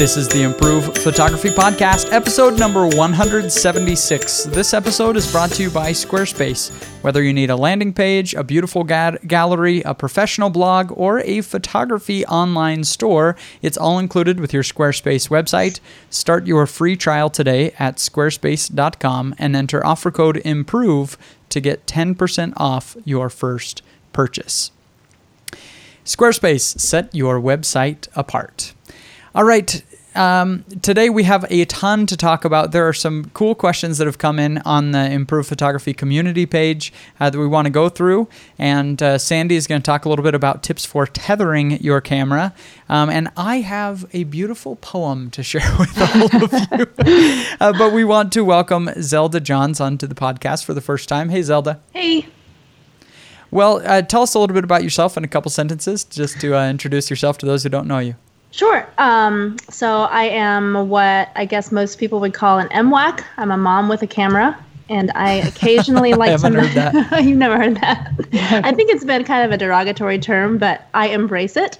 [0.00, 4.44] This is the Improve Photography Podcast, episode number 176.
[4.44, 6.70] This episode is brought to you by Squarespace.
[7.02, 11.42] Whether you need a landing page, a beautiful ga- gallery, a professional blog, or a
[11.42, 15.80] photography online store, it's all included with your Squarespace website.
[16.08, 21.18] Start your free trial today at squarespace.com and enter offer code IMPROVE
[21.50, 23.82] to get 10% off your first
[24.14, 24.70] purchase.
[26.06, 28.72] Squarespace, set your website apart.
[29.34, 29.84] All right.
[30.14, 32.72] Um, today we have a ton to talk about.
[32.72, 36.92] There are some cool questions that have come in on the Improve Photography community page
[37.20, 38.28] uh, that we want to go through.
[38.58, 42.00] And uh, Sandy is going to talk a little bit about tips for tethering your
[42.00, 42.52] camera.
[42.88, 47.46] Um, and I have a beautiful poem to share with all of you.
[47.60, 51.28] uh, but we want to welcome Zelda Johns onto the podcast for the first time.
[51.28, 51.80] Hey, Zelda.
[51.92, 52.26] Hey.
[53.52, 56.56] Well, uh, tell us a little bit about yourself in a couple sentences, just to
[56.56, 58.14] uh, introduce yourself to those who don't know you.
[58.52, 58.86] Sure.
[58.98, 63.22] Um, so I am what I guess most people would call an MWAC.
[63.36, 66.66] I'm a mom with a camera, and I occasionally like I haven't to.
[66.66, 67.24] heard that.
[67.24, 68.12] You've never heard that.
[68.64, 71.78] I think it's been kind of a derogatory term, but I embrace it,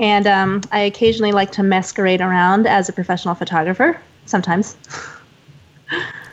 [0.00, 4.00] and um, I occasionally like to masquerade around as a professional photographer.
[4.26, 4.76] Sometimes.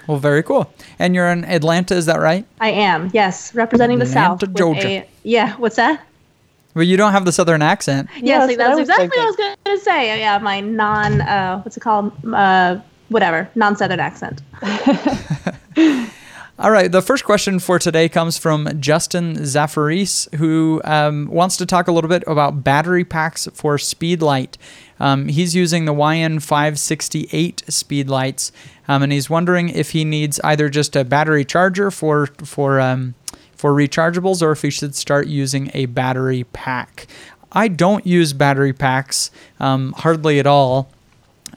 [0.08, 0.72] Well, very cool.
[1.00, 2.45] And you're in Atlanta, is that right?
[2.61, 3.09] I am.
[3.14, 4.42] Yes, representing the South.
[4.53, 4.88] Georgia.
[4.88, 5.55] a- yeah.
[5.58, 6.07] What's that?
[6.78, 8.08] Well, you don't have the southern accent.
[8.22, 10.20] Yes, that's that's, what I was exactly what I was going to say.
[10.20, 12.11] Yeah, my non, uh, what's it called?
[12.31, 12.78] Uh,
[13.09, 14.44] whatever, non-southern accent.
[16.59, 16.92] All right.
[16.92, 21.92] The first question for today comes from Justin Zafaris, who um, wants to talk a
[21.92, 24.55] little bit about battery packs for Speedlight.
[25.00, 28.52] Um, he's using the YN568 Speedlights,
[28.88, 33.16] um, and he's wondering if he needs either just a battery charger for for um,
[33.58, 37.08] for rechargeables or if he should start using a battery pack.
[37.52, 40.92] I don't use battery packs um, hardly at all.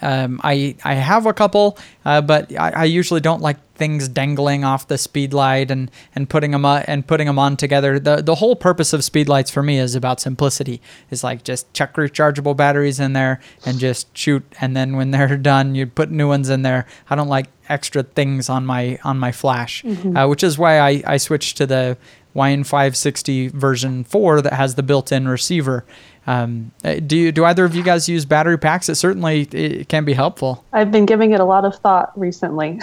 [0.03, 4.63] Um, I I have a couple, uh, but I, I usually don't like things dangling
[4.63, 7.99] off the speed light and and putting them on, and putting them on together.
[7.99, 10.81] The the whole purpose of speed lights for me is about simplicity.
[11.11, 15.37] It's like just chuck rechargeable batteries in there and just shoot, and then when they're
[15.37, 16.87] done, you put new ones in there.
[17.09, 21.03] I don't like extra things on my on my flash, uh, which is why I
[21.07, 21.97] I switched to the
[22.37, 25.85] YN560 version 4 that has the built-in receiver.
[26.31, 28.89] Um, uh, do you, do either of you guys use battery packs?
[28.89, 30.65] It certainly it can be helpful.
[30.73, 32.81] I've been giving it a lot of thought recently.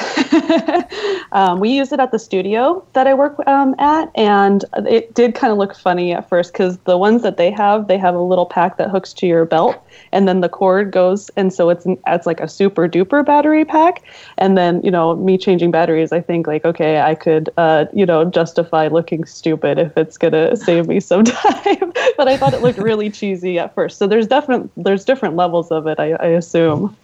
[1.31, 5.33] um, we use it at the studio that I work um, at, and it did
[5.33, 8.21] kind of look funny at first because the ones that they have, they have a
[8.21, 9.81] little pack that hooks to your belt,
[10.11, 14.03] and then the cord goes, and so it's it's like a super duper battery pack.
[14.37, 18.05] And then you know, me changing batteries, I think like okay, I could uh, you
[18.05, 21.93] know justify looking stupid if it's gonna save me some time.
[22.17, 23.97] but I thought it looked really cheesy at first.
[23.97, 26.95] So there's different there's different levels of it, I, I assume.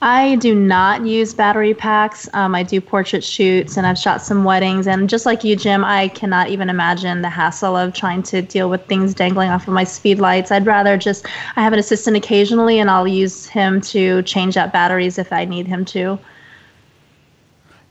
[0.00, 2.28] I do not use battery packs.
[2.32, 4.86] Um, I do portrait shoots and I've shot some weddings.
[4.86, 8.68] And just like you, Jim, I cannot even imagine the hassle of trying to deal
[8.68, 10.50] with things dangling off of my speed lights.
[10.50, 14.72] I'd rather just, I have an assistant occasionally and I'll use him to change out
[14.72, 16.18] batteries if I need him to.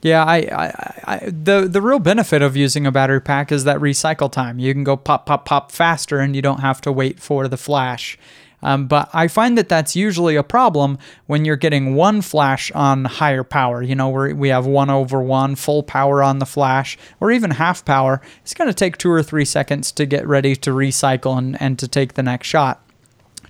[0.02, 3.78] Yeah, I, I, I, the the real benefit of using a battery pack is that
[3.80, 4.58] recycle time.
[4.58, 7.58] You can go pop, pop, pop faster, and you don't have to wait for the
[7.58, 8.18] flash.
[8.64, 13.06] Um, but I find that that's usually a problem when you're getting one flash on
[13.06, 13.82] higher power.
[13.82, 17.52] You know, where we have one over one full power on the flash, or even
[17.52, 18.22] half power.
[18.42, 21.80] It's going to take two or three seconds to get ready to recycle and, and
[21.80, 22.84] to take the next shot.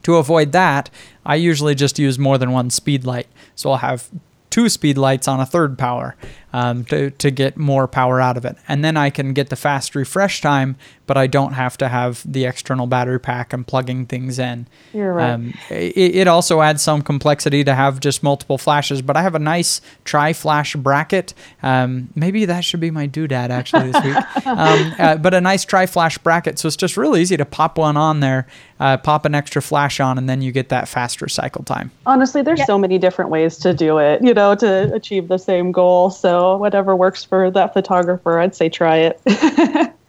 [0.03, 0.89] To avoid that,
[1.25, 3.27] I usually just use more than one speed light.
[3.55, 4.09] So I'll have
[4.49, 6.15] two speed lights on a third power
[6.53, 8.55] um, to, to get more power out of it.
[8.67, 10.75] And then I can get the fast refresh time,
[11.07, 14.67] but I don't have to have the external battery pack and plugging things in.
[14.93, 15.31] You're right.
[15.31, 19.35] Um, it, it also adds some complexity to have just multiple flashes, but I have
[19.35, 21.33] a nice tri flash bracket.
[21.63, 24.15] Um, maybe that should be my doodad actually this week.
[24.47, 26.59] um, uh, but a nice tri flash bracket.
[26.59, 28.47] So it's just really easy to pop one on there,
[28.79, 31.91] uh, pop an extra flash on, and then you get that faster cycle time.
[32.05, 32.65] Honestly, there's Yeah.
[32.65, 36.09] so many different ways to do it, you know, to achieve the same goal.
[36.09, 39.91] So whatever works for that photographer, I'd say try it.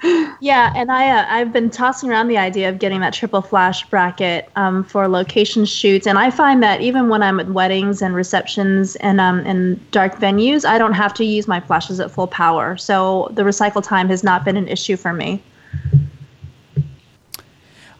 [0.42, 3.88] Yeah, and I uh, I've been tossing around the idea of getting that triple flash
[3.88, 8.12] bracket um, for location shoots, and I find that even when I'm at weddings and
[8.12, 12.26] receptions and um in dark venues, I don't have to use my flashes at full
[12.26, 15.40] power, so the recycle time has not been an issue for me.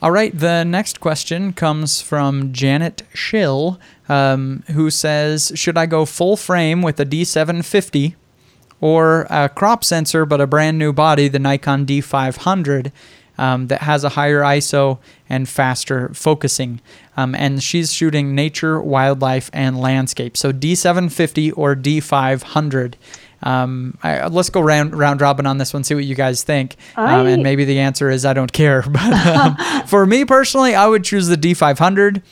[0.02, 6.04] All right, the next question comes from Janet Schill, um, who says, "Should I go
[6.04, 8.16] full frame with a D750,
[8.82, 12.92] or a crop sensor but a brand new body, the Nikon D500?"
[13.38, 14.98] um, that has a higher ISO
[15.28, 16.80] and faster focusing.
[17.16, 20.36] Um, and she's shooting nature, wildlife, and landscape.
[20.36, 22.94] So D750 or D500.
[23.42, 25.82] Um, I, let's go round round robin on this one.
[25.82, 26.76] See what you guys think.
[26.96, 28.82] Um, and maybe the answer is I don't care.
[28.92, 29.56] But um,
[29.86, 32.22] for me personally, I would choose the D500.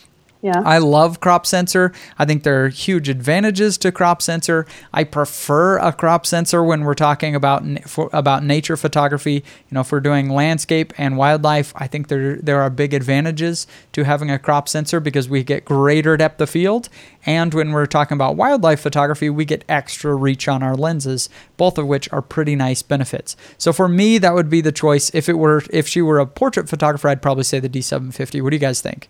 [0.41, 0.61] Yeah.
[0.65, 1.91] I love crop sensor.
[2.17, 4.65] I think there are huge advantages to crop sensor.
[4.91, 9.33] I prefer a crop sensor when we're talking about for, about nature photography.
[9.33, 13.67] You know, if we're doing landscape and wildlife, I think there there are big advantages
[13.91, 16.89] to having a crop sensor because we get greater depth of field.
[17.23, 21.77] And when we're talking about wildlife photography, we get extra reach on our lenses, both
[21.77, 23.37] of which are pretty nice benefits.
[23.59, 25.11] So for me, that would be the choice.
[25.13, 28.41] If it were if she were a portrait photographer, I'd probably say the D750.
[28.41, 29.07] What do you guys think?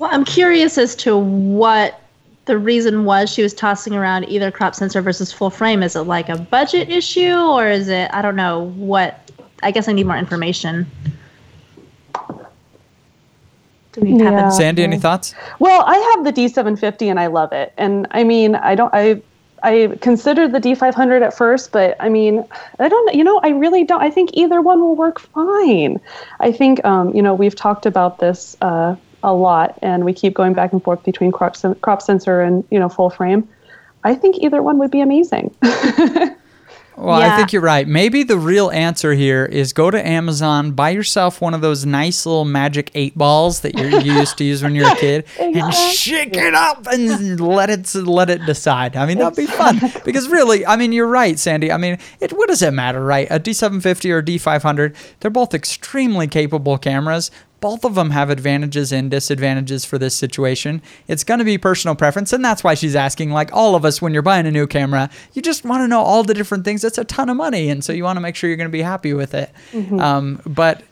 [0.00, 2.00] Well, I'm curious as to what
[2.46, 5.82] the reason was she was tossing around either crop sensor versus full frame.
[5.82, 9.30] Is it like a budget issue or is it, I don't know, what?
[9.62, 10.90] I guess I need more information.
[13.92, 14.48] Do we have yeah.
[14.48, 15.34] Sandy, any thoughts?
[15.58, 17.74] Well, I have the D750 and I love it.
[17.76, 19.20] And I mean, I don't, I,
[19.62, 22.42] I considered the D500 at first, but I mean,
[22.78, 24.00] I don't, you know, I really don't.
[24.00, 26.00] I think either one will work fine.
[26.38, 30.34] I think, um, you know, we've talked about this uh, a lot, and we keep
[30.34, 33.48] going back and forth between crop, crop sensor and you know full frame.
[34.02, 35.54] I think either one would be amazing.
[37.00, 37.32] Well, yeah.
[37.32, 37.88] I think you're right.
[37.88, 42.26] Maybe the real answer here is go to Amazon, buy yourself one of those nice
[42.26, 45.60] little magic eight balls that you used to use when you were a kid, exactly.
[45.60, 48.96] and shake it up and let it let it decide.
[48.96, 51.72] I mean, that'd be fun because really, I mean, you're right, Sandy.
[51.72, 53.26] I mean, it what does it matter, right?
[53.30, 59.10] A D750 or D500, they're both extremely capable cameras, both of them have advantages and
[59.10, 60.82] disadvantages for this situation.
[61.08, 64.00] It's going to be personal preference, and that's why she's asking, like all of us,
[64.00, 66.84] when you're buying a new camera, you just want to know all the different things.
[66.84, 68.72] It's a ton of money, and so you want to make sure you're going to
[68.72, 69.50] be happy with it.
[69.72, 70.00] Mm-hmm.
[70.00, 70.82] Um, but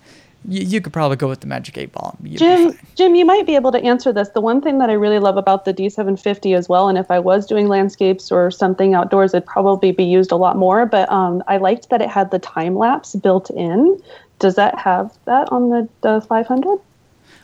[0.46, 2.16] you, you, could probably go with the Magic 8 Ball.
[2.22, 4.28] You'd Jim, Jim, you might be able to answer this.
[4.30, 7.18] The one thing that I really love about the D750 as well, and if I
[7.18, 10.86] was doing landscapes or something outdoors, it'd probably be used a lot more.
[10.86, 14.00] But um, I liked that it had the time lapse built in.
[14.38, 16.81] Does that have that on the, the 500?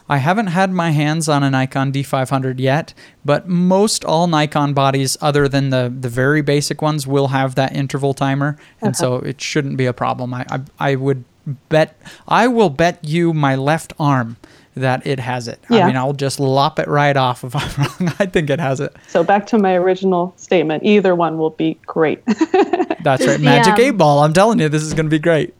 [0.09, 2.93] I haven't had my hands on a Nikon D500 yet,
[3.25, 7.75] but most all Nikon bodies, other than the, the very basic ones, will have that
[7.75, 8.99] interval timer, and okay.
[8.99, 10.35] so it shouldn't be a problem.
[10.35, 11.25] I, I, I would
[11.69, 11.97] bet
[12.29, 14.37] I will bet you my left arm
[14.77, 15.61] that it has it.
[15.71, 15.85] Yeah.
[15.85, 18.15] I mean, I'll just lop it right off if I'm wrong.
[18.19, 18.95] I think it has it.
[19.09, 22.25] So back to my original statement, either one will be great.
[23.03, 23.41] That's right.
[23.41, 23.87] Magic yeah.
[23.87, 24.21] 8 ball.
[24.21, 25.55] I'm telling you, this is going to be great.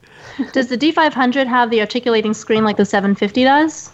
[0.53, 3.93] Does the D500 have the articulating screen like the 750 does?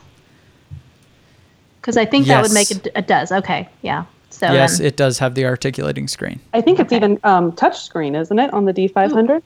[1.80, 2.36] Because I think yes.
[2.36, 2.92] that would make it.
[2.94, 3.32] It does.
[3.32, 3.68] Okay.
[3.82, 4.04] Yeah.
[4.30, 4.86] So yes, then.
[4.86, 6.40] it does have the articulating screen.
[6.52, 9.42] I think it's even um, touch screen, isn't it, on the D500?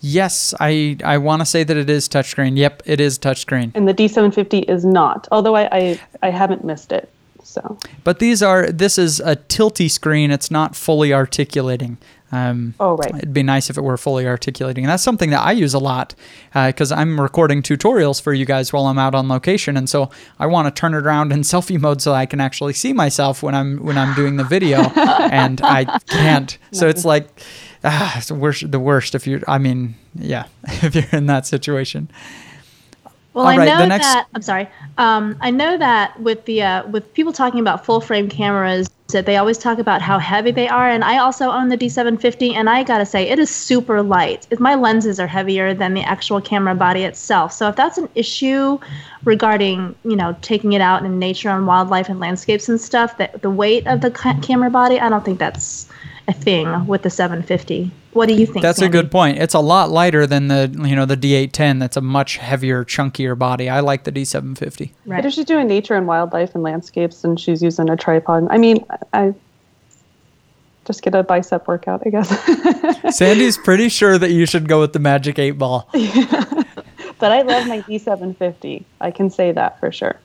[0.00, 2.56] Yes, I I want to say that it is touchscreen.
[2.56, 3.72] Yep, it is touchscreen.
[3.74, 7.10] And the D750 is not, although I, I, I haven't missed it.
[7.44, 7.78] So.
[8.04, 10.30] But these are this is a tilty screen.
[10.30, 11.98] It's not fully articulating.
[12.32, 13.14] Um, oh, right.
[13.16, 14.84] It'd be nice if it were fully articulating.
[14.84, 16.14] And that's something that I use a lot
[16.54, 19.76] because uh, I'm recording tutorials for you guys while I'm out on location.
[19.76, 22.74] And so I want to turn it around in selfie mode so I can actually
[22.74, 26.56] see myself when I'm when I'm doing the video, and I can't.
[26.72, 27.28] So it's like
[27.84, 28.70] ah, it's the worst.
[28.70, 29.40] The worst if you're.
[29.48, 32.10] I mean, yeah, if you're in that situation.
[33.32, 34.06] Well, All I right, know next...
[34.06, 34.26] that.
[34.34, 34.68] I'm sorry.
[34.98, 39.36] Um, I know that with the uh, with people talking about full frame cameras, they
[39.36, 40.88] always talk about how heavy they are.
[40.88, 44.46] And I also own the D750, and I gotta say, it is super light.
[44.58, 47.52] My lenses are heavier than the actual camera body itself.
[47.52, 48.78] So if that's an issue
[49.24, 53.42] regarding, you know, taking it out in nature and wildlife and landscapes and stuff, that
[53.42, 55.86] the weight of the ca- camera body, I don't think that's
[56.28, 57.90] a thing with the 750.
[58.12, 58.62] What do you think?
[58.62, 58.98] That's Sandy?
[58.98, 59.38] a good point.
[59.38, 61.78] It's a lot lighter than the you know the D810.
[61.78, 63.68] That's a much heavier, chunkier body.
[63.68, 64.92] I like the D750.
[65.06, 65.18] Right.
[65.18, 68.58] But if she's doing nature and wildlife and landscapes, and she's using a tripod, I
[68.58, 69.34] mean, I
[70.84, 73.16] just get a bicep workout, I guess.
[73.16, 75.88] Sandy's pretty sure that you should go with the Magic Eight Ball.
[75.94, 76.44] Yeah.
[77.20, 78.84] but I love my D750.
[79.00, 80.18] I can say that for sure.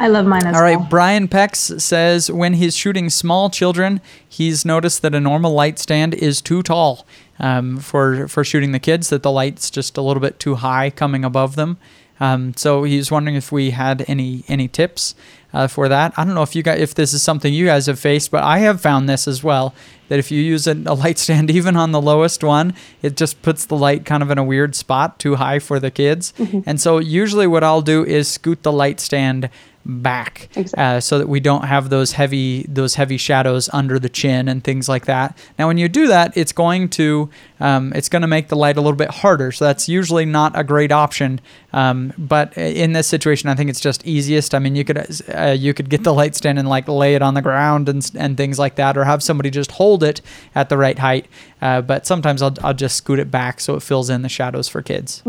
[0.00, 0.56] I love mine as well.
[0.56, 0.88] All right, well.
[0.88, 6.14] Brian Pex says when he's shooting small children, he's noticed that a normal light stand
[6.14, 7.06] is too tall
[7.38, 9.10] um, for for shooting the kids.
[9.10, 11.78] That the light's just a little bit too high coming above them.
[12.20, 15.14] Um, so he was wondering if we had any any tips
[15.52, 16.12] uh, for that.
[16.16, 18.42] I don't know if you guys if this is something you guys have faced, but
[18.44, 19.74] I have found this as well.
[20.08, 23.42] That if you use a, a light stand, even on the lowest one, it just
[23.42, 26.32] puts the light kind of in a weird spot, too high for the kids.
[26.66, 29.48] And so usually what I'll do is scoot the light stand
[29.84, 30.82] back Exactly.
[30.82, 34.62] uh, so that we don't have those heavy those heavy shadows under the chin and
[34.62, 35.36] things like that.
[35.58, 37.28] Now, when you do that, it's going to
[37.60, 39.52] um, it's going to make the light a little bit harder.
[39.52, 41.40] So that's usually not a great option.
[41.72, 44.54] Um, but in this situation, I think it's just easiest.
[44.54, 47.22] I mean, you could uh, you could get the light stand and like lay it
[47.22, 50.20] on the ground and and things like that, or have somebody just hold it
[50.54, 51.26] at the right height.
[51.60, 54.68] Uh, but sometimes I'll I'll just scoot it back so it fills in the shadows
[54.68, 55.22] for kids.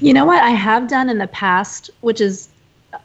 [0.00, 2.48] You know what I have done in the past, which is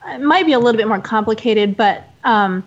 [0.08, 2.63] it might be a little bit more complicated, but um,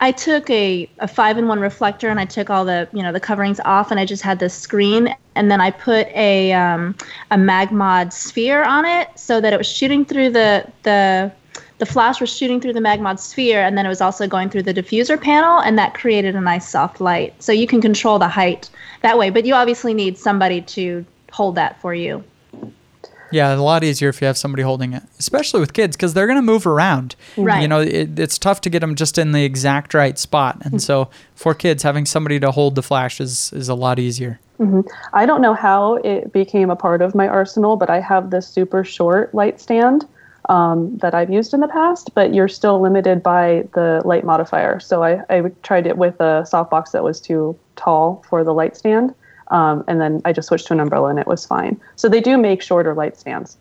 [0.00, 3.12] I took a, a five in one reflector and I took all the you know
[3.12, 6.94] the coverings off and I just had this screen and then I put a um,
[7.30, 11.32] a Magmod sphere on it so that it was shooting through the the
[11.78, 14.64] the flash was shooting through the Magmod sphere and then it was also going through
[14.64, 17.42] the diffuser panel and that created a nice soft light.
[17.42, 18.70] So you can control the height
[19.02, 22.24] that way, but you obviously need somebody to hold that for you.
[23.30, 26.26] Yeah, a lot easier if you have somebody holding it, especially with kids because they're
[26.26, 27.16] going to move around.
[27.36, 27.62] Right.
[27.62, 30.80] You know, it, it's tough to get them just in the exact right spot, and
[30.82, 34.38] so for kids, having somebody to hold the flash is is a lot easier.
[35.12, 38.48] I don't know how it became a part of my arsenal, but I have this
[38.48, 40.06] super short light stand
[40.48, 44.80] um, that I've used in the past, but you're still limited by the light modifier.
[44.80, 48.76] So I, I tried it with a softbox that was too tall for the light
[48.76, 49.14] stand.
[49.48, 51.80] Um, and then I just switched to an umbrella and it was fine.
[51.96, 53.56] So they do make shorter light stands.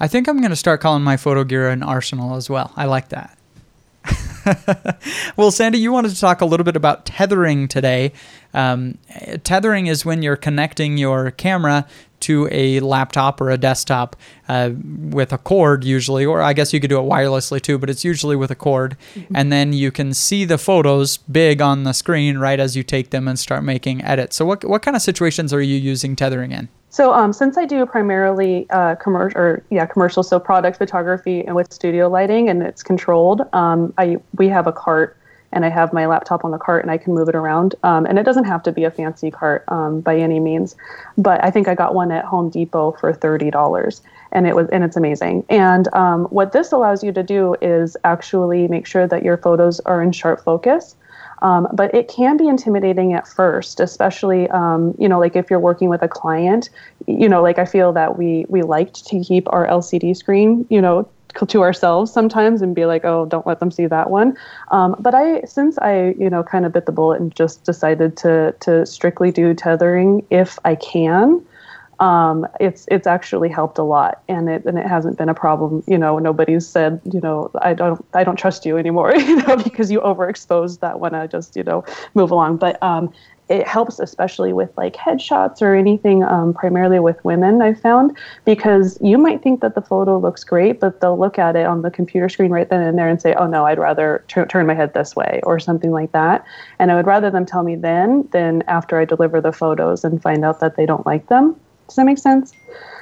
[0.00, 2.72] I think I'm going to start calling my photo gear an arsenal as well.
[2.76, 3.36] I like that.
[5.36, 8.12] well, Sandy, you wanted to talk a little bit about tethering today.
[8.56, 8.98] Um,
[9.44, 11.86] tethering is when you're connecting your camera
[12.20, 14.16] to a laptop or a desktop
[14.48, 14.70] uh,
[15.10, 18.04] with a cord, usually, or I guess you could do it wirelessly too, but it's
[18.04, 18.96] usually with a cord.
[19.34, 23.10] And then you can see the photos big on the screen right as you take
[23.10, 24.36] them and start making edits.
[24.36, 26.68] So, what, what kind of situations are you using tethering in?
[26.88, 31.54] So um, since I do primarily uh, commercial or yeah commercial, so product photography and
[31.54, 35.18] with studio lighting and it's controlled, um, I we have a cart
[35.56, 37.74] and I have my laptop on the cart and I can move it around.
[37.82, 40.76] Um, and it doesn't have to be a fancy cart um, by any means,
[41.16, 44.68] but I think I got one at Home Depot for thirty dollars, and it was
[44.68, 45.46] and it's amazing.
[45.48, 49.80] And um, what this allows you to do is actually make sure that your photos
[49.80, 50.94] are in sharp focus.
[51.42, 55.58] Um, but it can be intimidating at first, especially um, you know like if you're
[55.58, 56.68] working with a client.
[57.06, 60.82] You know, like I feel that we we liked to keep our LCD screen, you
[60.82, 61.08] know,
[61.44, 64.36] to ourselves sometimes and be like, oh, don't let them see that one.
[64.70, 68.16] Um, but I, since I, you know, kind of bit the bullet and just decided
[68.18, 71.44] to to strictly do tethering if I can,
[72.00, 75.82] um, it's it's actually helped a lot, and it and it hasn't been a problem.
[75.86, 79.56] You know, nobody's said, you know, I don't I don't trust you anymore, you know,
[79.56, 81.14] because you overexposed that one.
[81.14, 83.12] I just you know move along, but um,
[83.48, 88.98] it helps especially with like headshots or anything um, primarily with women i've found because
[89.00, 91.90] you might think that the photo looks great but they'll look at it on the
[91.90, 94.74] computer screen right then and there and say oh no i'd rather tur- turn my
[94.74, 96.44] head this way or something like that.
[96.78, 100.22] And i would rather them tell me then than after i deliver the photos and
[100.22, 101.56] find out that they don't like them.
[101.86, 102.52] Does that make sense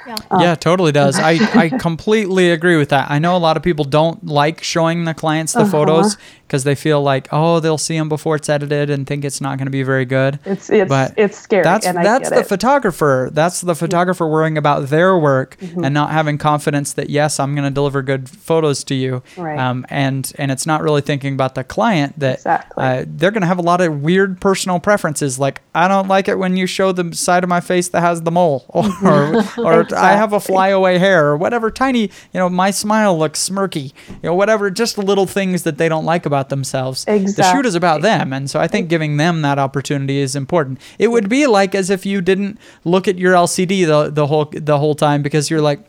[0.06, 0.14] Yeah.
[0.40, 1.18] yeah, totally does.
[1.18, 3.10] I, I completely agree with that.
[3.10, 5.70] I know a lot of people don't like showing the clients the Uh-huh.
[5.70, 9.40] photos because they feel like, oh, they'll see them before it's edited and think it's
[9.40, 10.38] not going to be very good.
[10.44, 12.46] it's it's But it's scary That's and I that's the it.
[12.46, 13.30] photographer.
[13.32, 15.84] That's the photographer worrying about their work Mm-hmm.
[15.84, 19.22] and not having confidence that yes, I'm going to deliver good photos to you.
[19.36, 19.58] Right.
[19.58, 22.84] Um, and and it's not really thinking about the client that Exactly.
[22.84, 25.38] uh, they're going to have a lot of weird personal preferences.
[25.38, 28.22] Like I don't like it when you show the side of my face that has
[28.22, 31.70] the mole, or or I have a flyaway hair, or whatever.
[31.70, 33.92] Tiny, you know, my smile looks smirky.
[34.08, 34.70] You know, whatever.
[34.70, 37.04] Just little things that they don't like about themselves.
[37.36, 40.80] The shoot is about them, and so I think giving them that opportunity is important.
[40.98, 44.46] It would be like as if you didn't look at your LCD the the whole
[44.52, 45.80] the whole time because you're like.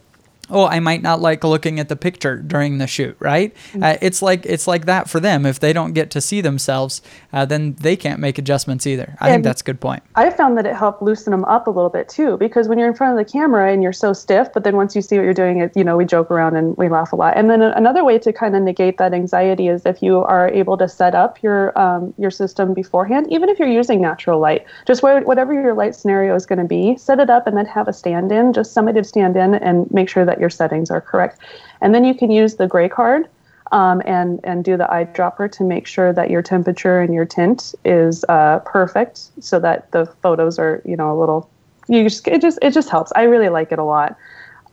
[0.50, 3.56] Oh, I might not like looking at the picture during the shoot, right?
[3.82, 5.46] Uh, it's like it's like that for them.
[5.46, 7.02] If they don't get to see themselves,
[7.34, 9.16] uh, then they can't make adjustments either.
[9.20, 10.04] I think that's a good point.
[10.16, 12.88] I found that it helped loosen them up a little bit too, because when you're
[12.88, 15.24] in front of the camera and you're so stiff, but then once you see what
[15.24, 17.36] you're doing, it you know we joke around and we laugh a lot.
[17.36, 20.78] And then another way to kind of negate that anxiety is if you are able
[20.78, 25.02] to set up your um, your system beforehand, even if you're using natural light, just
[25.02, 27.94] whatever your light scenario is going to be, set it up and then have a
[27.94, 31.40] stand-in, just somebody to stand in and make sure that your settings are correct.
[31.82, 33.28] And then you can use the gray card
[33.72, 37.74] um, and and do the eyedropper to make sure that your temperature and your tint
[37.84, 41.50] is uh, perfect, so that the photos are you know a little.
[41.88, 43.12] You just it just it just helps.
[43.16, 44.16] I really like it a lot.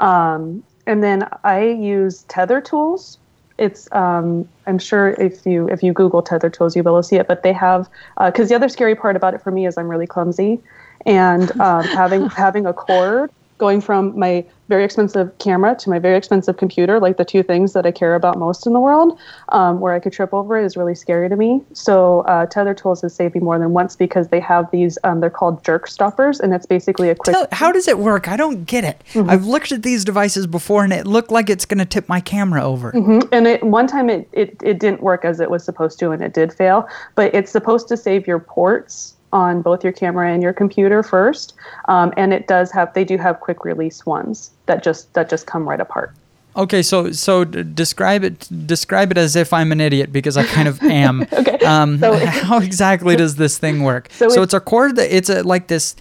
[0.00, 3.18] Um, and then I use tether tools.
[3.58, 7.08] It's um, I'm sure if you if you Google tether tools, you'll be able to
[7.08, 7.28] see it.
[7.28, 7.88] But they have
[8.18, 10.60] because uh, the other scary part about it for me is I'm really clumsy,
[11.06, 13.30] and um, having having a cord
[13.62, 17.74] going from my very expensive camera to my very expensive computer, like the two things
[17.74, 19.16] that I care about most in the world,
[19.50, 21.62] um, where I could trip over it is really scary to me.
[21.72, 25.20] So uh, Tether Tools has saved me more than once because they have these, um,
[25.20, 27.36] they're called jerk stoppers, and it's basically a quick.
[27.36, 28.26] Tell, how does it work?
[28.26, 29.00] I don't get it.
[29.12, 29.30] Mm-hmm.
[29.30, 32.18] I've looked at these devices before, and it looked like it's going to tip my
[32.18, 32.90] camera over.
[32.90, 33.28] Mm-hmm.
[33.30, 36.20] And it, one time it, it, it didn't work as it was supposed to, and
[36.20, 40.42] it did fail, but it's supposed to save your ports on both your camera and
[40.42, 41.54] your computer first,
[41.88, 45.46] um, and it does have they do have quick release ones that just that just
[45.46, 46.14] come right apart.
[46.54, 50.68] Okay, so so describe it describe it as if I'm an idiot because I kind
[50.68, 51.22] of am.
[51.32, 51.58] okay.
[51.64, 54.08] Um, so how exactly does this thing work?
[54.12, 55.96] So, so it's, it's, a cord that it's a like this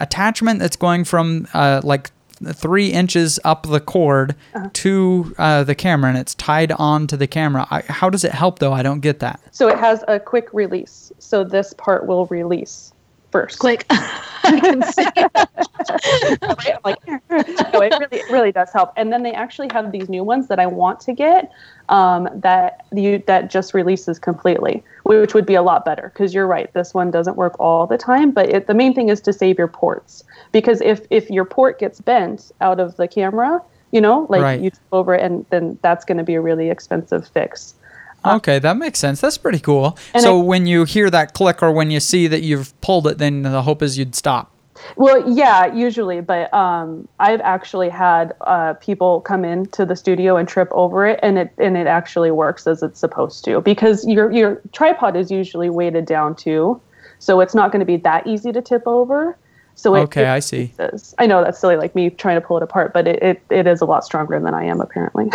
[0.00, 2.10] attachment that's going from uh, like
[2.52, 4.70] three inches up the cord uh-huh.
[4.72, 7.66] to uh, the camera and it's tied on to the camera.
[7.70, 8.72] I, how does it help though?
[8.72, 9.40] I don't get that.
[9.50, 11.12] So it has a quick release.
[11.18, 12.93] So this part will release
[13.34, 13.58] first.
[13.58, 13.84] Quick.
[13.90, 15.02] I can see.
[16.42, 16.84] right?
[16.84, 18.92] like, no, it really, it really does help.
[18.96, 21.50] And then they actually have these new ones that I want to get
[21.88, 26.12] um, that you that just releases completely, which would be a lot better.
[26.14, 28.30] Because you're right, this one doesn't work all the time.
[28.30, 30.22] But it, the main thing is to save your ports.
[30.52, 33.60] Because if if your port gets bent out of the camera,
[33.90, 34.60] you know, like right.
[34.60, 37.74] you tip over it, and then that's going to be a really expensive fix.
[38.26, 39.20] Okay, that makes sense.
[39.20, 39.98] That's pretty cool.
[40.18, 43.18] so I, when you hear that click or when you see that you've pulled it,
[43.18, 44.50] then the hope is you'd stop.
[44.96, 50.48] Well, yeah, usually, but um, I've actually had uh, people come into the studio and
[50.48, 54.32] trip over it, and it and it actually works as it's supposed to because your
[54.32, 56.80] your tripod is usually weighted down too,
[57.18, 59.36] so it's not going to be that easy to tip over.
[59.76, 60.72] So it, okay, it, I see.
[61.18, 63.66] I know that's silly, like me trying to pull it apart, but it, it, it
[63.66, 65.24] is a lot stronger than I am apparently.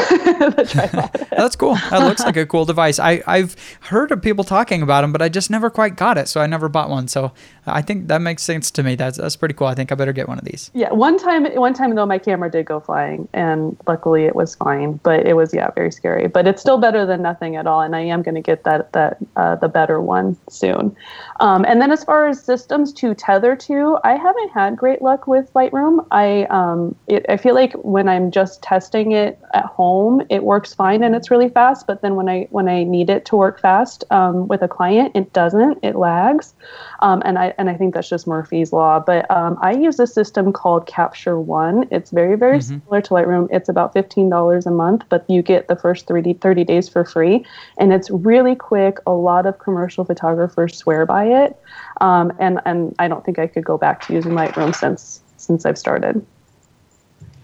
[1.32, 1.76] that's cool.
[1.76, 3.00] That looks like a cool device.
[3.00, 6.28] I I've heard of people talking about them, but I just never quite got it,
[6.28, 7.08] so I never bought one.
[7.08, 7.32] So
[7.68, 8.96] I think that makes sense to me.
[8.96, 9.68] That's that's pretty cool.
[9.68, 10.72] I think I better get one of these.
[10.74, 14.56] Yeah, one time one time though my camera did go flying, and luckily it was
[14.56, 16.28] fine, but it was yeah very scary.
[16.28, 18.94] But it's still better than nothing at all, and I am going to get that
[18.94, 20.96] that uh, the better one soon.
[21.40, 25.02] Um, and then as far as systems to tether to, I have haven't had great
[25.02, 26.06] luck with Lightroom.
[26.12, 30.74] I um, it, I feel like when I'm just testing it at home, it works
[30.74, 31.88] fine and it's really fast.
[31.88, 35.16] But then when I when I need it to work fast um, with a client,
[35.16, 35.80] it doesn't.
[35.84, 36.54] It lags,
[37.02, 39.00] um, and I and I think that's just Murphy's law.
[39.00, 41.88] But um, I use a system called Capture One.
[41.92, 42.80] It's very very mm-hmm.
[42.80, 43.48] similar to Lightroom.
[43.52, 47.06] It's about fifteen dollars a month, but you get the first 30, 30 days for
[47.06, 47.46] free,
[47.78, 48.98] and it's really quick.
[49.08, 51.58] A lot of commercial photographers swear by it.
[52.02, 55.66] Um, and and I don't think I could go back to using Lightroom since since
[55.66, 56.26] I've started.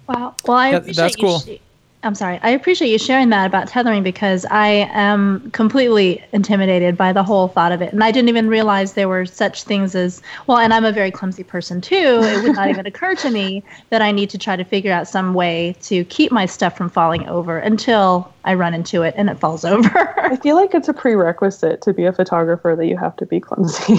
[0.07, 0.35] Wow.
[0.45, 1.39] Well, I yeah, appreciate that's cool.
[1.39, 1.59] Sh-
[2.05, 2.39] I'm sorry.
[2.43, 7.47] I appreciate you sharing that about tethering because I am completely intimidated by the whole
[7.47, 7.91] thought of it.
[7.93, 11.09] And I didn't even realize there were such things as well, and I'm a very
[11.09, 12.19] clumsy person too.
[12.21, 15.07] It would not even occur to me that I need to try to figure out
[15.07, 19.27] some way to keep my stuff from falling over until I run into it and
[19.27, 20.19] it falls over.
[20.19, 23.39] I feel like it's a prerequisite to be a photographer that you have to be
[23.39, 23.95] clumsy.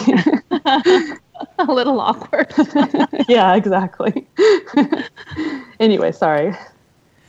[1.59, 2.55] a little awkward.
[3.29, 4.29] yeah, exactly.
[5.81, 6.55] anyway, sorry.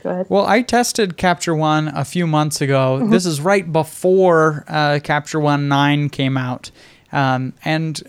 [0.02, 0.26] Go ahead.
[0.28, 2.98] Well, I tested Capture One a few months ago.
[3.00, 3.10] Mm-hmm.
[3.10, 6.70] This is right before uh, Capture One 9 came out.
[7.10, 8.02] Um, and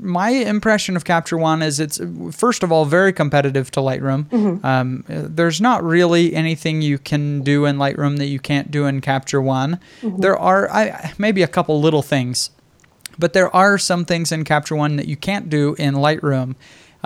[0.00, 4.26] my impression of Capture One is it's first of all very competitive to Lightroom.
[4.26, 4.64] Mm-hmm.
[4.64, 9.00] Um, there's not really anything you can do in Lightroom that you can't do in
[9.00, 9.80] Capture One.
[10.00, 10.20] Mm-hmm.
[10.20, 12.50] There are I, maybe a couple little things,
[13.18, 16.54] but there are some things in Capture One that you can't do in Lightroom.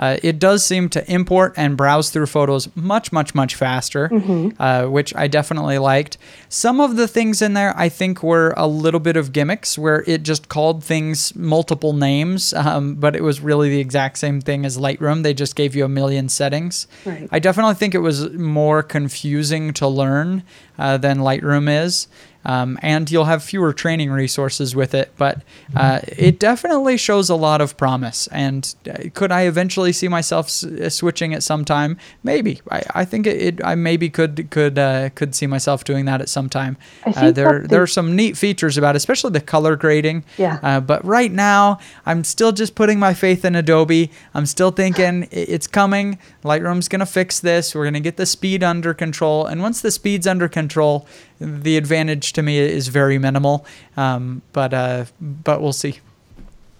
[0.01, 4.49] Uh, it does seem to import and browse through photos much, much, much faster, mm-hmm.
[4.59, 6.17] uh, which I definitely liked.
[6.49, 10.03] Some of the things in there I think were a little bit of gimmicks where
[10.07, 14.65] it just called things multiple names, um, but it was really the exact same thing
[14.65, 15.21] as Lightroom.
[15.21, 16.87] They just gave you a million settings.
[17.05, 17.29] Right.
[17.31, 20.41] I definitely think it was more confusing to learn
[20.79, 22.07] uh, than Lightroom is.
[22.43, 25.11] Um, and you'll have fewer training resources with it.
[25.17, 25.41] But
[25.75, 28.27] uh, it definitely shows a lot of promise.
[28.31, 31.97] And uh, could I eventually see myself s- uh, switching at some time?
[32.23, 32.61] Maybe.
[32.71, 36.19] I, I think it, it, I maybe could could uh, could see myself doing that
[36.21, 36.77] at some time.
[37.05, 40.23] Uh, there there are some neat features about, it, especially the color grading.
[40.37, 40.59] Yeah.
[40.63, 44.11] Uh, but right now, I'm still just putting my faith in Adobe.
[44.33, 46.17] I'm still thinking it's coming.
[46.43, 47.75] Lightroom's gonna fix this.
[47.75, 49.45] We're gonna get the speed under control.
[49.45, 51.05] And once the speed's under control,
[51.41, 53.65] the advantage to me is very minimal.
[53.97, 55.99] Um, but uh, but we'll see.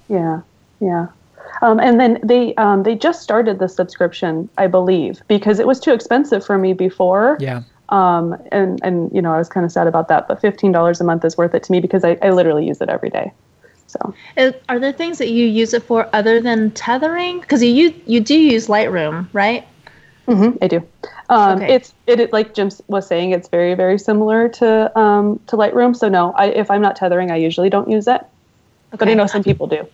[0.08, 0.42] Yeah,
[0.80, 1.08] yeah.
[1.62, 5.80] Um, and then they um, they just started the subscription, I believe, because it was
[5.80, 7.38] too expensive for me before.
[7.40, 7.64] Yeah.
[7.90, 11.02] Um, and and you know I was kind of sad about that, but fifteen dollars
[11.02, 13.32] a month is worth it to me because I, I literally use it every day.
[13.88, 17.42] So Is- Are there things that you use it for other than tethering?
[17.42, 19.68] Because you you you do use Lightroom, right?
[20.28, 20.88] hmm I do.
[21.32, 21.74] Um, Okay.
[21.74, 23.32] It's it, it like Jim was saying.
[23.32, 25.96] It's very very similar to um, to Lightroom.
[25.96, 28.22] So no, I, if I'm not tethering, I usually don't use it.
[28.92, 29.16] But I Okay.
[29.16, 29.88] know some people do.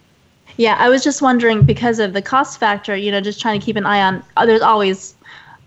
[0.58, 3.66] Yeah, I was just wondering because of the cost factor, you know, just trying to
[3.66, 4.24] keep an eye on.
[4.38, 5.14] uh, There's always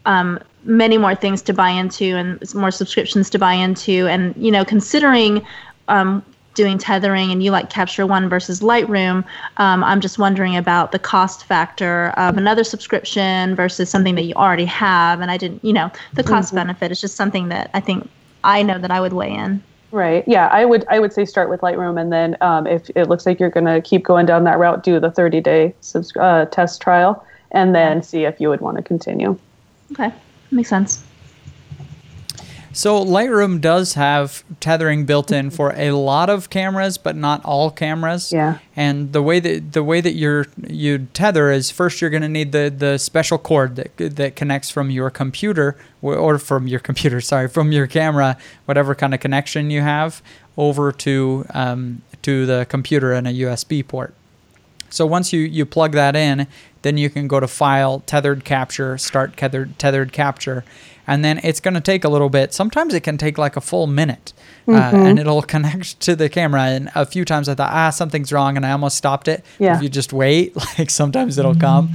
[0.04, 4.50] um, many more things to buy into and more subscriptions to buy into, and you
[4.50, 5.46] know, considering
[5.86, 9.24] um, doing tethering and you like Capture One versus Lightroom,
[9.56, 14.34] um, I'm just wondering about the cost factor of another subscription versus something that you
[14.34, 15.20] already have.
[15.20, 18.08] And I didn't, you know, the cost benefit is just something that I think
[18.44, 19.62] I know that I would weigh in.
[19.92, 20.22] Right.
[20.26, 23.26] Yeah, I would I would say start with Lightroom, and then um, if it looks
[23.26, 26.44] like you're going to keep going down that route, do the 30 day subs- uh,
[26.46, 29.36] test trial, and then see if you would want to continue.
[29.92, 30.12] Okay,
[30.52, 31.02] makes sense.
[32.72, 37.70] So Lightroom does have tethering built in for a lot of cameras, but not all
[37.70, 38.32] cameras.
[38.32, 38.58] Yeah.
[38.76, 42.28] And the way that the way that you're you tether is first you're going to
[42.28, 47.20] need the the special cord that that connects from your computer or- from your computer,
[47.32, 50.22] sorry, from your camera, whatever kind of connection you have,
[50.56, 54.14] over to um, to the computer and a USB port.
[54.90, 56.48] So once you, you plug that in,
[56.82, 60.64] then you can go to File, Tethered Capture, Start Tethered, tethered Capture,
[61.10, 62.54] and then it's going to take a little bit.
[62.54, 64.32] Sometimes it can take like a full minute,
[64.68, 66.62] uh, and it'll connect to the camera.
[66.66, 69.44] And a few times I thought, ah, something's wrong, and I almost stopped it.
[69.58, 69.76] Yeah.
[69.76, 71.90] If you just wait, like sometimes it'll come.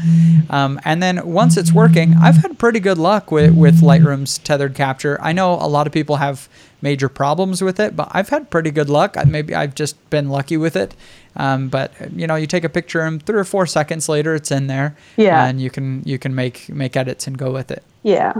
[0.49, 4.75] Um, and then once it's working, I've had pretty good luck with, with Lightroom's Tethered
[4.75, 5.17] Capture.
[5.21, 6.49] I know a lot of people have
[6.81, 9.15] major problems with it, but I've had pretty good luck.
[9.25, 10.93] Maybe I've just been lucky with it.
[11.37, 14.51] Um, but you know, you take a picture and three or four seconds later, it's
[14.51, 14.97] in there.
[15.15, 15.45] Yeah.
[15.45, 17.83] and you can you can make make edits and go with it.
[18.03, 18.33] Yeah.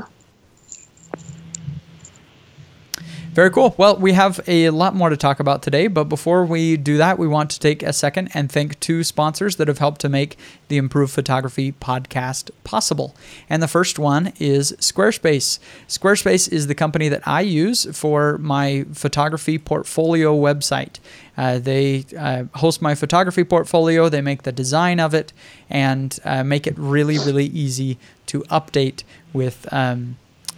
[3.36, 3.76] Very cool.
[3.78, 7.20] Well, we have a lot more to talk about today, but before we do that,
[7.20, 10.38] we want to take a second and thank two sponsors that have helped to make
[10.70, 13.14] the Improved Photography podcast possible.
[13.50, 15.60] And the first one is Squarespace.
[15.86, 21.00] Squarespace is the company that I use for my photography portfolio website.
[21.36, 25.34] Uh, they uh, host my photography portfolio, they make the design of it,
[25.70, 29.68] and uh, make it really, really easy to update with.
[29.74, 30.16] Um,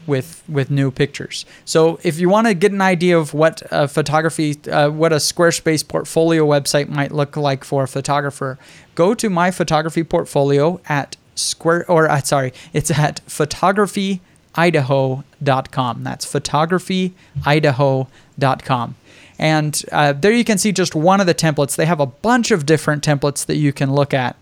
[0.07, 1.45] with with new pictures.
[1.65, 5.17] So if you want to get an idea of what a photography, uh, what a
[5.17, 8.57] Squarespace portfolio website might look like for a photographer,
[8.95, 16.03] go to my photography portfolio at square or uh, sorry, it's at photography.idaho.com.
[16.03, 18.95] That's photography.idaho.com.
[19.39, 21.75] And uh, there you can see just one of the templates.
[21.75, 24.35] They have a bunch of different templates that you can look at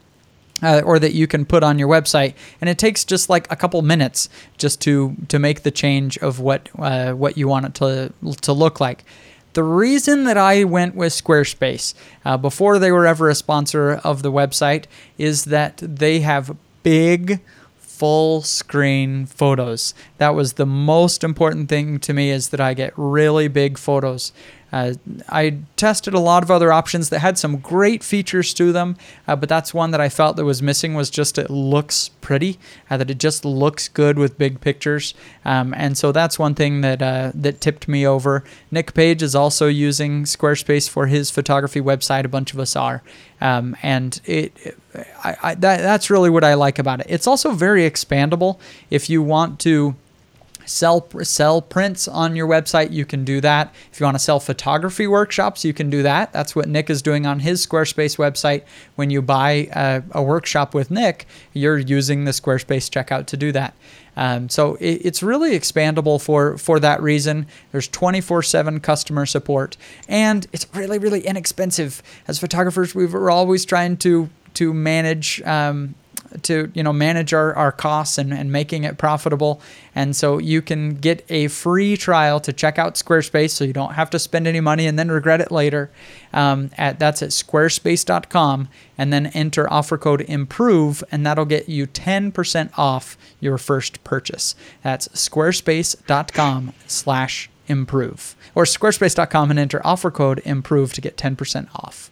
[0.61, 3.55] uh, or that you can put on your website, and it takes just like a
[3.55, 7.73] couple minutes just to to make the change of what uh, what you want it
[7.75, 9.03] to to look like.
[9.53, 11.93] The reason that I went with Squarespace
[12.25, 14.83] uh, before they were ever a sponsor of the website
[15.17, 17.39] is that they have big
[17.77, 19.93] full screen photos.
[20.17, 24.33] That was the most important thing to me is that I get really big photos.
[24.75, 24.93] Uh,
[25.29, 29.37] I tested a lot of other options that had some great features to them, uh,
[29.37, 32.59] but that's one that I felt that was missing was just it looks pretty,
[32.89, 35.13] uh, that it just looks good with big pictures,
[35.45, 38.43] um, and so that's one thing that uh, that tipped me over.
[38.69, 42.25] Nick Page is also using Squarespace for his photography website.
[42.25, 43.01] A bunch of us are,
[43.39, 44.75] um, and it,
[45.23, 47.07] I, I, that, that's really what I like about it.
[47.07, 48.59] It's also very expandable.
[48.89, 49.95] If you want to
[50.65, 53.73] sell sell prints on your website you can do that.
[53.91, 56.33] If you want to sell photography workshops you can do that.
[56.33, 58.63] That's what nick is doing on his squarespace website.
[58.95, 63.51] When you buy a, a workshop with nick you're using the squarespace checkout to do
[63.51, 63.75] that.
[64.17, 67.47] Um, so it, it's really expandable for for that reason.
[67.71, 72.01] There's 24-7 customer support and it's really really inexpensive.
[72.27, 75.95] As photographers we we're always trying to to manage um,
[76.43, 79.61] to you know manage our, our costs and, and making it profitable.
[79.93, 83.93] And so you can get a free trial to check out squarespace so you don't
[83.93, 85.91] have to spend any money and then regret it later
[86.33, 88.67] um, at that's at squarespace.com
[88.97, 94.55] and then enter offer code improve and that'll get you 10% off your first purchase.
[94.83, 102.11] That's squarespace.com slash improve or squarespace.com and enter offer code improve to get 10% off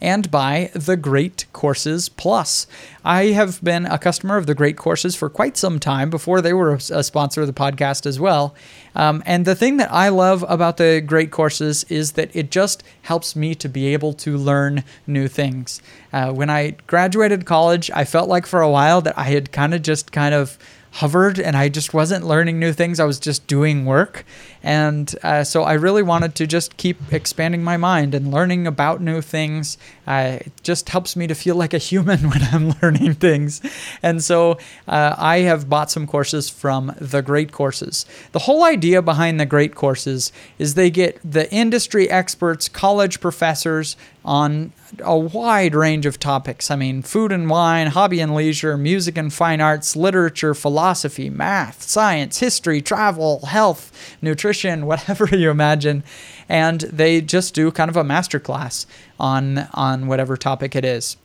[0.00, 2.66] and by The Great Courses Plus.
[3.04, 6.52] I have been a customer of The Great Courses for quite some time before they
[6.52, 8.54] were a sponsor of the podcast as well.
[8.94, 12.82] Um, and the thing that I love about the Great Courses is that it just
[13.02, 15.80] helps me to be able to learn new things.
[16.12, 19.74] Uh, when I graduated college, I felt like for a while that I had kind
[19.74, 20.58] of just kind of
[20.92, 22.98] hovered and I just wasn't learning new things.
[22.98, 24.24] I was just doing work.
[24.62, 29.00] And uh, so I really wanted to just keep expanding my mind and learning about
[29.00, 29.78] new things.
[30.06, 33.62] Uh, it just helps me to feel like a human when I'm learning things.
[34.02, 38.04] And so uh, I have bought some courses from The Great Courses.
[38.32, 43.96] The whole idea behind The Great Courses is they get the industry experts, college professors
[44.24, 46.70] on a wide range of topics.
[46.70, 51.82] I mean, food and wine, hobby and leisure, music and fine arts, literature, philosophy, math,
[51.82, 56.02] science, history, travel, health, nutrition, whatever you imagine.
[56.48, 58.86] And they just do kind of a masterclass
[59.18, 61.16] on on whatever topic it is.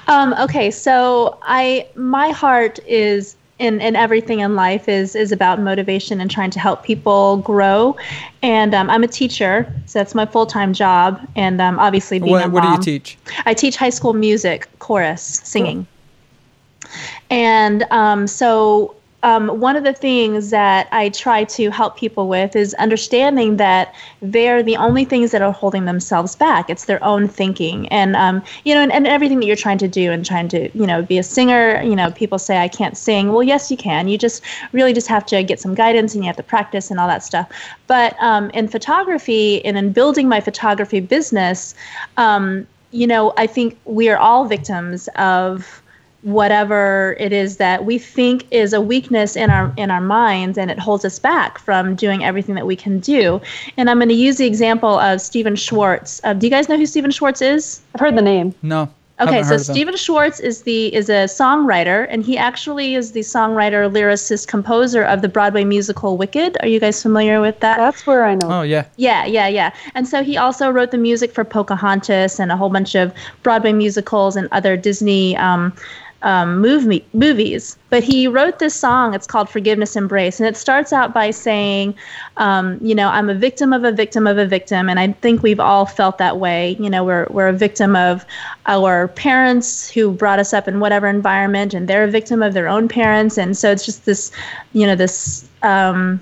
[0.08, 5.60] Um, okay, so I my heart is in, in everything in life is is about
[5.60, 7.96] motivation and trying to help people grow.
[8.42, 11.26] And um, I'm a teacher, so that's my full time job.
[11.36, 13.18] And um, obviously, being what, a mom, what do you teach?
[13.44, 15.86] I teach high school music, chorus, singing.
[16.82, 16.90] Cool.
[17.30, 22.54] And um, so um, one of the things that I try to help people with
[22.54, 26.68] is understanding that they're the only things that are holding themselves back.
[26.68, 29.88] It's their own thinking, and um, you know, and, and everything that you're trying to
[29.88, 31.82] do and trying to, you know, be a singer.
[31.82, 33.32] You know, people say I can't sing.
[33.32, 34.06] Well, yes, you can.
[34.08, 37.00] You just really just have to get some guidance and you have to practice and
[37.00, 37.50] all that stuff.
[37.86, 41.74] But um, in photography and in building my photography business,
[42.16, 45.82] um, you know, I think we are all victims of
[46.22, 50.70] whatever it is that we think is a weakness in our in our minds and
[50.70, 53.40] it holds us back from doing everything that we can do
[53.76, 56.76] and i'm going to use the example of stephen schwartz uh, do you guys know
[56.76, 60.94] who stephen schwartz is i've heard the name no Okay, so Stephen Schwartz is the
[60.94, 66.18] is a songwriter, and he actually is the songwriter, lyricist, composer of the Broadway musical
[66.18, 66.58] Wicked.
[66.60, 67.78] Are you guys familiar with that?
[67.78, 68.48] That's where I know.
[68.50, 68.84] Oh yeah.
[68.96, 69.72] Yeah, yeah, yeah.
[69.94, 73.72] And so he also wrote the music for Pocahontas and a whole bunch of Broadway
[73.72, 75.72] musicals and other Disney um,
[76.26, 77.78] um, movie, movies.
[77.88, 79.14] But he wrote this song.
[79.14, 80.40] It's called Forgiveness Embrace.
[80.40, 81.94] And it starts out by saying,
[82.36, 84.88] um, you know, I'm a victim of a victim of a victim.
[84.88, 86.76] And I think we've all felt that way.
[86.80, 88.26] You know, we're, we're a victim of
[88.66, 92.66] our parents who brought us up in whatever environment, and they're a victim of their
[92.66, 93.38] own parents.
[93.38, 94.32] And so it's just this,
[94.72, 95.48] you know, this.
[95.62, 96.20] Um,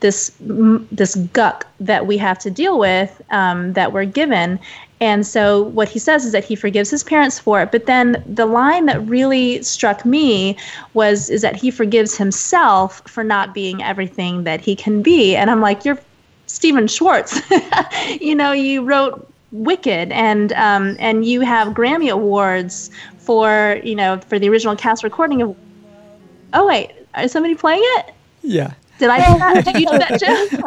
[0.00, 4.60] this this guck that we have to deal with um, that we're given
[5.00, 7.70] and so what he says is that he forgives his parents for it.
[7.70, 10.56] But then the line that really struck me
[10.94, 15.36] was is that he forgives himself for not being everything that he can be.
[15.36, 15.98] And I'm like, you're
[16.46, 17.40] Stephen Schwartz.
[18.20, 24.20] you know, you wrote Wicked, and um, and you have Grammy awards for you know
[24.28, 25.56] for the original cast recording of.
[26.52, 28.14] Oh wait, is somebody playing it?
[28.42, 28.74] Yeah.
[28.98, 29.64] Did I do that?
[29.64, 30.64] Did you do that, Jim?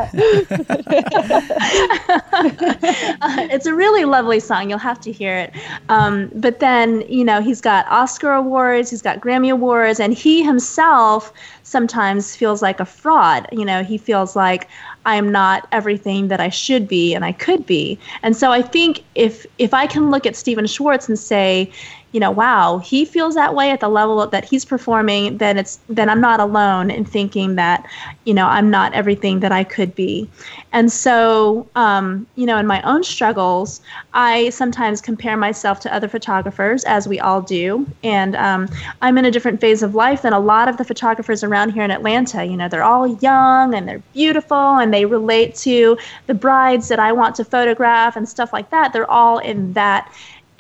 [3.22, 4.70] uh, it's a really lovely song.
[4.70, 5.54] You'll have to hear it.
[5.90, 10.44] Um, but then, you know, he's got Oscar awards, he's got Grammy awards, and he
[10.44, 13.48] himself sometimes feels like a fraud.
[13.52, 14.68] You know, he feels like
[15.06, 17.98] I am not everything that I should be and I could be.
[18.24, 21.72] And so I think if if I can look at Stephen Schwartz and say,
[22.12, 25.80] you know, wow, he feels that way at the level that he's performing, then it's
[25.88, 27.90] then I'm not alone in thinking that,
[28.26, 30.30] you know, I'm not everything that I could be.
[30.74, 33.82] And so, um, you know, in my own struggles,
[34.14, 37.88] I sometimes compare myself to other photographers, as we all do.
[38.04, 38.68] And um,
[39.02, 41.84] I'm in a different phase of life than a lot of the photographers around here
[41.84, 42.44] in Atlanta.
[42.44, 45.98] You know, they're all young and they're beautiful and they relate to
[46.28, 48.92] the brides that I want to photograph and stuff like that.
[48.92, 50.12] They're all in that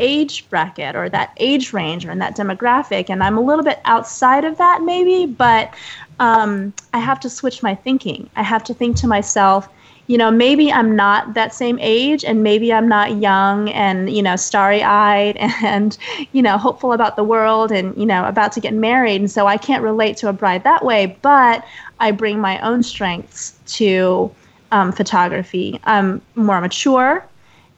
[0.02, 3.10] age bracket or that age range or in that demographic.
[3.10, 5.74] And I'm a little bit outside of that, maybe, but
[6.20, 8.30] um, I have to switch my thinking.
[8.36, 9.70] I have to think to myself,
[10.08, 14.22] you know, maybe I'm not that same age and maybe I'm not young and, you
[14.22, 15.98] know, starry eyed and,
[16.34, 19.22] you know, hopeful about the world and, you know, about to get married.
[19.22, 21.64] And so I can't relate to a bride that way, but
[22.00, 24.30] I bring my own strengths to
[24.72, 25.80] um, photography.
[25.84, 27.26] I'm more mature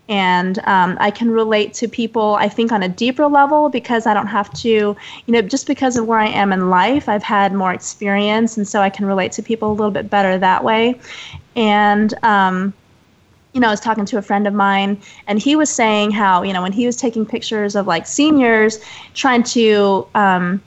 [0.09, 4.13] and um, I can relate to people, I think, on a deeper level because I
[4.13, 7.53] don't have to, you know, just because of where I am in life, I've had
[7.53, 8.57] more experience.
[8.57, 10.99] And so I can relate to people a little bit better that way.
[11.55, 12.73] And, um,
[13.53, 16.41] you know, I was talking to a friend of mine, and he was saying how,
[16.41, 18.79] you know, when he was taking pictures of like seniors,
[19.13, 20.61] trying to um,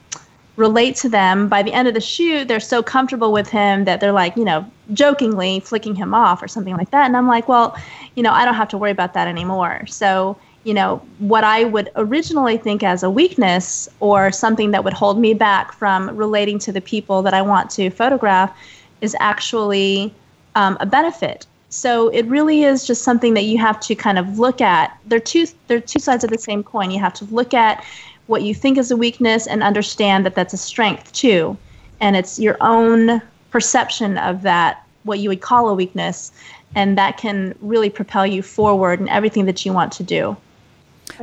[0.57, 4.01] relate to them, by the end of the shoot, they're so comfortable with him that
[4.01, 7.05] they're like, you know, jokingly flicking him off or something like that.
[7.05, 7.77] And I'm like, well,
[8.15, 9.85] you know, I don't have to worry about that anymore.
[9.87, 14.93] So, you know, what I would originally think as a weakness or something that would
[14.93, 18.57] hold me back from relating to the people that I want to photograph
[18.99, 20.13] is actually
[20.55, 21.45] um, a benefit.
[21.69, 24.97] So it really is just something that you have to kind of look at.
[25.05, 26.91] They're two they're two sides of the same coin.
[26.91, 27.83] You have to look at
[28.27, 31.57] what you think is a weakness and understand that that's a strength too.
[31.99, 36.31] And it's your own perception of that what you would call a weakness
[36.75, 40.37] and that can really propel you forward in everything that you want to do.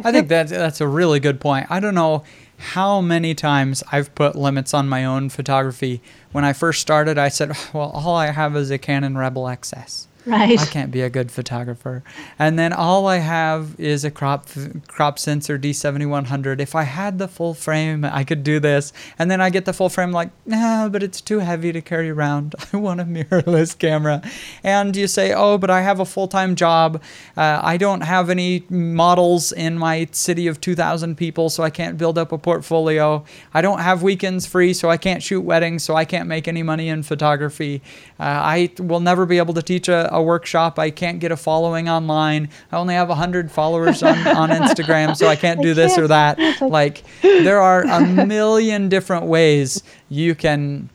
[0.02, 1.66] I think that that's a really good point.
[1.70, 2.24] I don't know
[2.56, 6.00] how many times I've put limits on my own photography.
[6.32, 10.06] When I first started, I said, "Well, all I have is a Canon Rebel XS."
[10.26, 10.58] Right.
[10.58, 12.02] I can't be a good photographer.
[12.38, 14.46] And then all I have is a crop
[14.88, 16.60] crop sensor D7100.
[16.60, 18.92] If I had the full frame, I could do this.
[19.18, 22.08] And then I get the full frame like, nah, but it's too heavy to carry
[22.08, 22.54] around.
[22.72, 24.22] I want a mirrorless camera.
[24.62, 27.02] And you say, oh, but I have a full-time job.
[27.36, 31.98] Uh, I don't have any models in my city of 2,000 people, so I can't
[31.98, 33.24] build up a portfolio.
[33.52, 36.62] I don't have weekends free, so I can't shoot weddings, so I can't make any
[36.62, 37.82] money in photography.
[38.18, 40.78] Uh, I will never be able to teach a a workshop.
[40.78, 42.48] I can't get a following online.
[42.72, 46.38] I only have 100 followers on, on Instagram, so I can't do this or that.
[46.60, 50.90] Like, there are a million different ways you can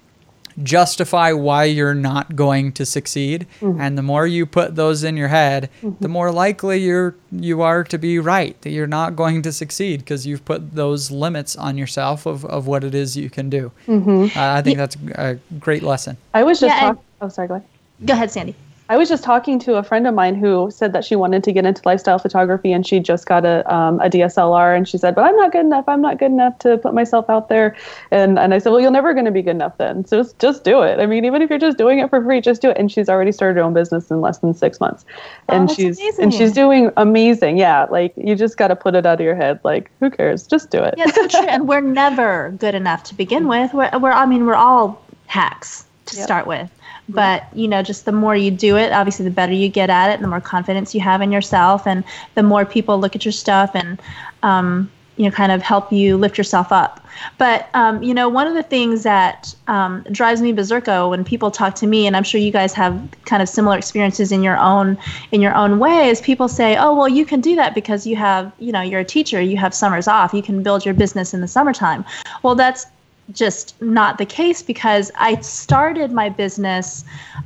[0.63, 3.79] justify why you're not going to succeed mm-hmm.
[3.79, 6.01] and the more you put those in your head mm-hmm.
[6.01, 9.99] the more likely you're you are to be right that you're not going to succeed
[9.99, 13.71] because you've put those limits on yourself of, of what it is you can do
[13.87, 14.37] mm-hmm.
[14.37, 17.55] uh, i think that's a great lesson i was just yeah, talking oh sorry go
[17.55, 17.67] ahead
[18.05, 18.55] go ahead sandy
[18.89, 21.51] I was just talking to a friend of mine who said that she wanted to
[21.51, 25.13] get into lifestyle photography and she just got a, um, a DSLR and she said,
[25.13, 25.87] but I'm not good enough.
[25.87, 27.75] I'm not good enough to put myself out there.
[28.09, 30.05] And, and I said, well, you're never going to be good enough then.
[30.05, 30.99] So just, just do it.
[30.99, 32.77] I mean, even if you're just doing it for free, just do it.
[32.79, 35.05] And she's already started her own business in less than six months.
[35.49, 36.23] Oh, and she's, amazing.
[36.23, 37.59] and she's doing amazing.
[37.59, 37.85] Yeah.
[37.91, 39.59] Like you just got to put it out of your head.
[39.63, 40.47] Like who cares?
[40.47, 40.95] Just do it.
[40.97, 41.45] Yeah, so true.
[41.47, 43.71] and we're never good enough to begin with.
[43.71, 46.25] We're, we're I mean, we're all hacks to yep.
[46.25, 46.71] start with
[47.09, 50.09] but you know just the more you do it obviously the better you get at
[50.09, 52.03] it and the more confidence you have in yourself and
[52.35, 54.01] the more people look at your stuff and
[54.43, 57.05] um, you know kind of help you lift yourself up.
[57.37, 61.51] But um, you know one of the things that um, drives me berserko when people
[61.51, 64.57] talk to me and i'm sure you guys have kind of similar experiences in your
[64.57, 64.97] own
[65.33, 68.15] in your own way is people say oh well you can do that because you
[68.15, 71.33] have you know you're a teacher you have summers off you can build your business
[71.33, 72.05] in the summertime.
[72.41, 72.85] Well that's
[73.33, 77.03] just not the case because I started my business.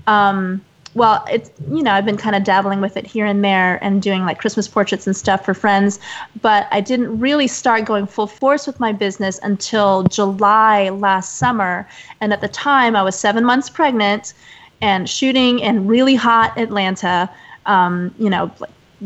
[0.07, 0.61] Um,
[0.95, 4.01] well, it's you know I've been kind of dabbling with it here and there and
[4.01, 5.99] doing like Christmas portraits and stuff for friends,
[6.41, 11.87] but I didn't really start going full force with my business until July last summer.
[12.21, 14.33] And at the time, I was seven months pregnant
[14.81, 17.29] and shooting in really hot Atlanta.
[17.65, 18.51] Um, you know,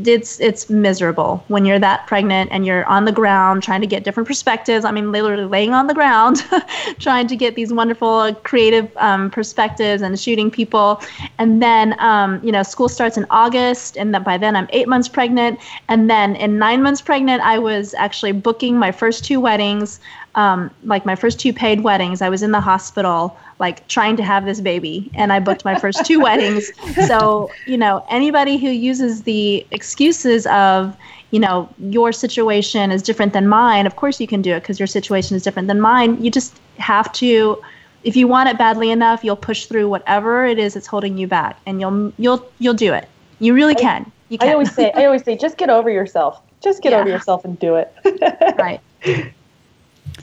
[0.06, 4.04] it's it's miserable when you're that pregnant and you're on the ground trying to get
[4.04, 4.86] different perspectives.
[4.86, 6.46] I mean, literally laying on the ground,
[7.00, 11.02] trying to get these wonderful creative um, perspectives and shooting people.
[11.40, 14.88] And then, um, you know, school starts in August, and then by then I'm eight
[14.88, 15.60] months pregnant.
[15.88, 20.00] And then in nine months pregnant, I was actually booking my first two weddings
[20.38, 24.24] um, like my first two paid weddings, I was in the hospital, like trying to
[24.24, 26.72] have this baby, and I booked my first two weddings.
[27.08, 30.96] So, you know, anybody who uses the excuses of,
[31.32, 34.80] you know, your situation is different than mine, of course you can do it because
[34.80, 36.24] your situation is different than mine.
[36.24, 37.62] You just have to
[38.04, 41.28] if you want it badly enough, you'll push through whatever it is that's holding you
[41.28, 43.10] back, and you'll you'll you'll do it.
[43.40, 44.10] You really can.
[44.30, 44.50] You can.
[44.50, 46.42] I always say, I always say, just get over yourself.
[46.62, 47.00] Just get yeah.
[47.00, 47.94] over yourself and do it.
[48.58, 48.80] right.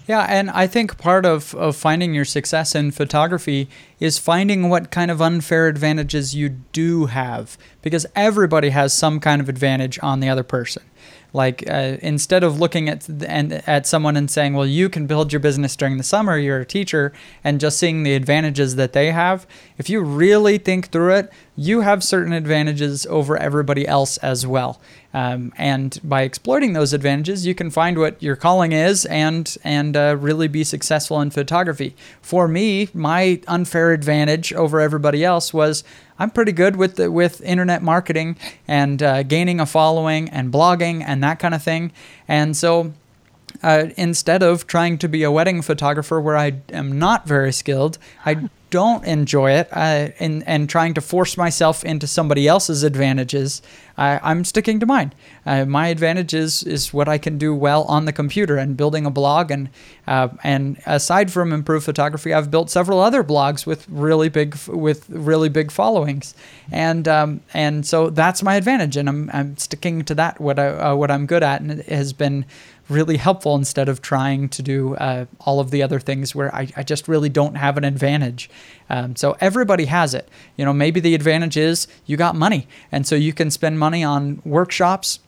[0.07, 4.91] Yeah, and I think part of, of finding your success in photography is finding what
[4.91, 10.21] kind of unfair advantages you do have, because everybody has some kind of advantage on
[10.21, 10.83] the other person.
[11.33, 15.33] Like uh, instead of looking at and at someone and saying, "Well, you can build
[15.33, 16.39] your business during the summer.
[16.39, 17.13] You're a teacher,"
[17.43, 19.45] and just seeing the advantages that they have,
[19.77, 24.81] if you really think through it, you have certain advantages over everybody else as well.
[25.15, 29.97] Um, and by exploiting those advantages, you can find what your calling is and and
[29.97, 31.95] uh, really be successful in photography.
[32.21, 35.85] For me, my unfair advantage over everybody else was
[36.19, 38.37] I'm pretty good with the, with internet marketing
[38.67, 41.93] and uh, gaining a following and blogging and that kind of thing.
[42.27, 42.93] And so
[43.63, 47.99] uh, instead of trying to be a wedding photographer where I am not very skilled,
[48.25, 53.63] I don't enjoy it uh, and, and trying to force myself into somebody else's advantages,
[53.97, 55.13] I, am sticking to mine.
[55.47, 59.07] Uh, my advantage is, is what I can do well on the computer and building
[59.07, 59.53] a blog.
[59.53, 59.69] And,
[60.09, 65.09] uh, and aside from improved photography, I've built several other blogs with really big, with
[65.09, 66.35] really big followings.
[66.73, 68.97] And, um, and so that's my advantage.
[68.97, 71.61] And I'm, I'm sticking to that, what, I, uh, what I'm good at.
[71.61, 72.45] And it has been
[72.89, 76.69] really helpful instead of trying to do uh, all of the other things where I,
[76.77, 78.51] I just really don't have an advantage.
[78.91, 80.29] Um, so everybody has it.
[80.57, 84.05] You know, maybe the advantage is you got money, and so you can spend money
[84.05, 85.21] on workshops,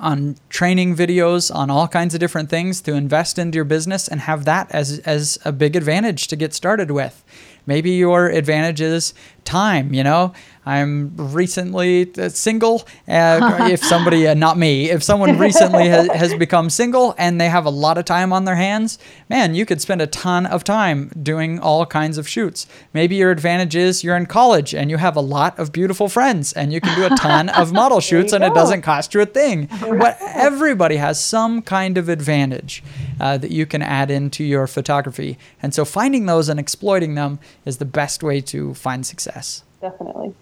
[0.00, 4.20] on training videos, on all kinds of different things to invest into your business and
[4.20, 7.24] have that as, as a big advantage to get started with.
[7.66, 10.32] Maybe your advantage is time, you know?
[10.68, 12.86] I'm recently uh, single.
[13.08, 17.48] Uh, if somebody, uh, not me, if someone recently has, has become single and they
[17.48, 18.98] have a lot of time on their hands,
[19.30, 22.66] man, you could spend a ton of time doing all kinds of shoots.
[22.92, 26.52] Maybe your advantage is you're in college and you have a lot of beautiful friends
[26.52, 28.48] and you can do a ton of model shoots and go.
[28.48, 29.70] it doesn't cost you a thing.
[29.98, 32.84] But everybody has some kind of advantage
[33.18, 35.38] uh, that you can add into your photography.
[35.62, 39.64] And so finding those and exploiting them is the best way to find success.
[39.80, 40.34] Definitely.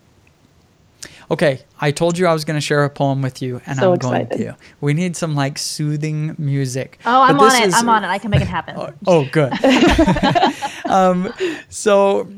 [1.31, 3.91] Okay, I told you I was going to share a poem with you, and so
[3.91, 4.29] I'm excited.
[4.31, 4.57] going to.
[4.81, 6.99] We need some like soothing music.
[7.05, 7.66] Oh, I'm on it.
[7.66, 8.09] Is, I'm on it.
[8.09, 8.77] I can make it happen.
[8.79, 9.53] oh, oh good.
[10.87, 11.33] um,
[11.68, 12.29] so,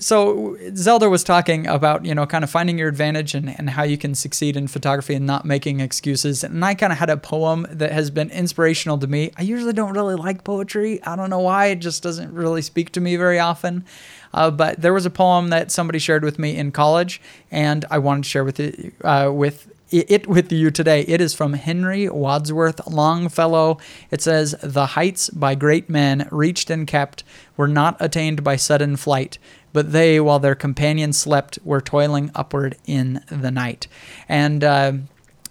[0.00, 3.82] so Zelda was talking about you know kind of finding your advantage and, and how
[3.82, 6.42] you can succeed in photography and not making excuses.
[6.42, 9.30] And I kind of had a poem that has been inspirational to me.
[9.36, 11.02] I usually don't really like poetry.
[11.04, 11.66] I don't know why.
[11.66, 13.84] It just doesn't really speak to me very often.
[14.32, 17.98] Uh, but there was a poem that somebody shared with me in college, and I
[17.98, 21.02] wanted to share with it uh, with it with you today.
[21.02, 23.78] It is from Henry Wadsworth Longfellow.
[24.10, 27.24] It says, The heights by great men reached and kept
[27.56, 29.38] were not attained by sudden flight,
[29.72, 33.86] but they, while their companions slept, were toiling upward in the night.
[34.28, 34.92] And uh,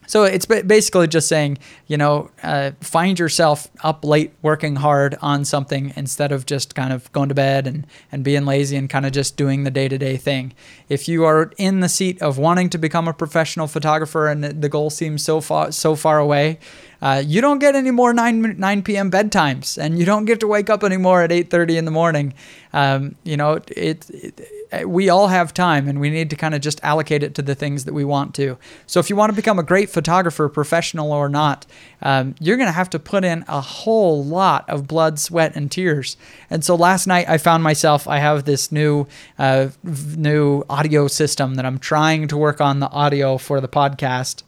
[0.08, 5.44] so it's basically just saying, you know, uh, find yourself up late working hard on
[5.44, 9.06] something instead of just kind of going to bed and, and being lazy and kind
[9.06, 10.54] of just doing the day to day thing.
[10.88, 14.70] If you are in the seat of wanting to become a professional photographer and the
[14.70, 16.60] goal seems so far so far away,
[17.02, 19.12] uh, you don't get any more 9, 9 p.m.
[19.12, 22.34] bedtimes and you don't get to wake up anymore at 8.30 in the morning.
[22.74, 24.42] Um, you know, it, it,
[24.86, 27.56] we all have time and we need to kind of just allocate it to the
[27.56, 28.58] things that we want to.
[28.86, 31.66] So if you want to become a great photographer, professional or not,
[32.02, 35.72] um, you're going to have to put in a whole lot of blood, sweat, and
[35.72, 36.18] tears.
[36.50, 39.08] And so last night I found myself, I have this new,
[39.40, 44.44] uh, new audio system that I'm trying to work on the audio for the podcast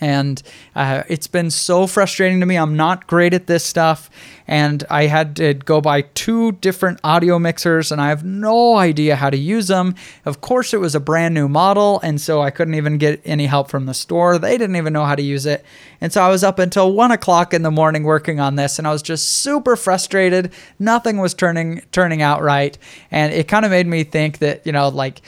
[0.00, 0.42] and
[0.74, 2.56] uh, it's been so frustrating to me.
[2.56, 4.10] I'm not great at this stuff,
[4.48, 9.16] and I had to go buy two different audio mixers, and I have no idea
[9.16, 9.94] how to use them.
[10.24, 13.46] Of course, it was a brand new model, and so I couldn't even get any
[13.46, 14.38] help from the store.
[14.38, 15.64] They didn't even know how to use it,
[16.00, 18.88] and so I was up until one o'clock in the morning working on this, and
[18.88, 20.52] I was just super frustrated.
[20.78, 22.76] Nothing was turning turning out right,
[23.10, 25.20] and it kind of made me think that you know, like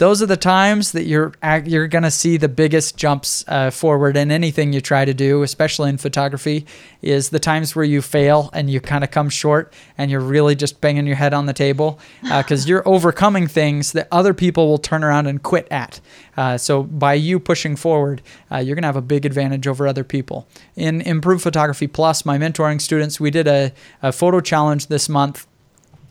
[0.00, 1.34] those are the times that you're
[1.66, 5.42] you're going to see the biggest jumps uh, forward in anything you try to do,
[5.42, 6.64] especially in photography.
[7.02, 10.54] Is the times where you fail and you kind of come short and you're really
[10.54, 14.68] just banging your head on the table because uh, you're overcoming things that other people
[14.68, 16.00] will turn around and quit at.
[16.34, 19.86] Uh, so by you pushing forward, uh, you're going to have a big advantage over
[19.86, 20.48] other people.
[20.76, 23.72] In Improve Photography Plus, my mentoring students, we did a,
[24.02, 25.46] a photo challenge this month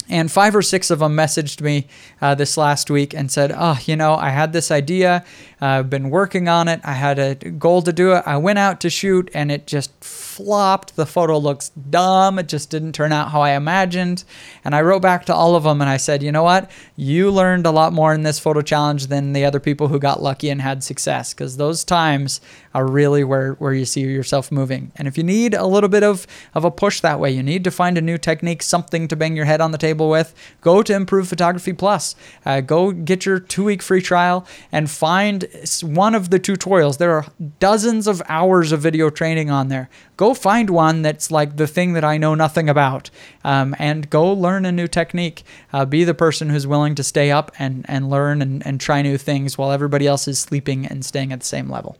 [0.09, 1.87] and five or six of them messaged me
[2.19, 5.23] uh, this last week and said, Oh, you know, I had this idea.
[5.61, 6.81] Uh, I've been working on it.
[6.83, 8.23] I had a goal to do it.
[8.25, 10.95] I went out to shoot and it just flopped.
[10.95, 12.39] The photo looks dumb.
[12.39, 14.23] It just didn't turn out how I imagined.
[14.65, 16.71] And I wrote back to all of them and I said, You know what?
[16.95, 20.23] You learned a lot more in this photo challenge than the other people who got
[20.23, 22.41] lucky and had success because those times
[22.73, 24.91] are really where, where you see yourself moving.
[24.95, 27.63] And if you need a little bit of, of a push that way, you need
[27.63, 30.83] to find a new technique, something to bang your head on the table with, go
[30.83, 32.15] to Improve Photography Plus.
[32.45, 35.45] Uh, go get your two week free trial and find
[35.81, 36.97] one of the tutorials.
[36.97, 37.25] There are
[37.59, 39.89] dozens of hours of video training on there.
[40.17, 43.09] Go find one that's like the thing that I know nothing about,
[43.45, 45.43] um, and go learn a new technique.
[45.71, 49.01] Uh, be the person who's willing to stay up and and learn and, and try
[49.01, 51.97] new things while everybody else is sleeping and staying at the same level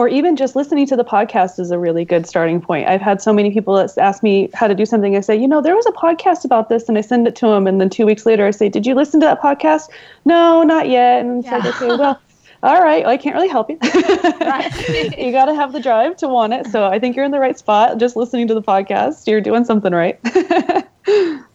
[0.00, 2.88] or even just listening to the podcast is a really good starting point.
[2.88, 5.14] I've had so many people that ask me how to do something.
[5.14, 7.48] I say, you know, there was a podcast about this, and I send it to
[7.48, 9.90] them, and then two weeks later, I say, did you listen to that podcast?
[10.24, 11.20] No, not yet.
[11.20, 11.58] And yeah.
[11.68, 12.18] okay, well.
[12.62, 13.78] All right, well, I can't really help you.
[13.82, 16.66] you got to have the drive to want it.
[16.66, 17.98] So I think you're in the right spot.
[17.98, 20.20] Just listening to the podcast, you're doing something right.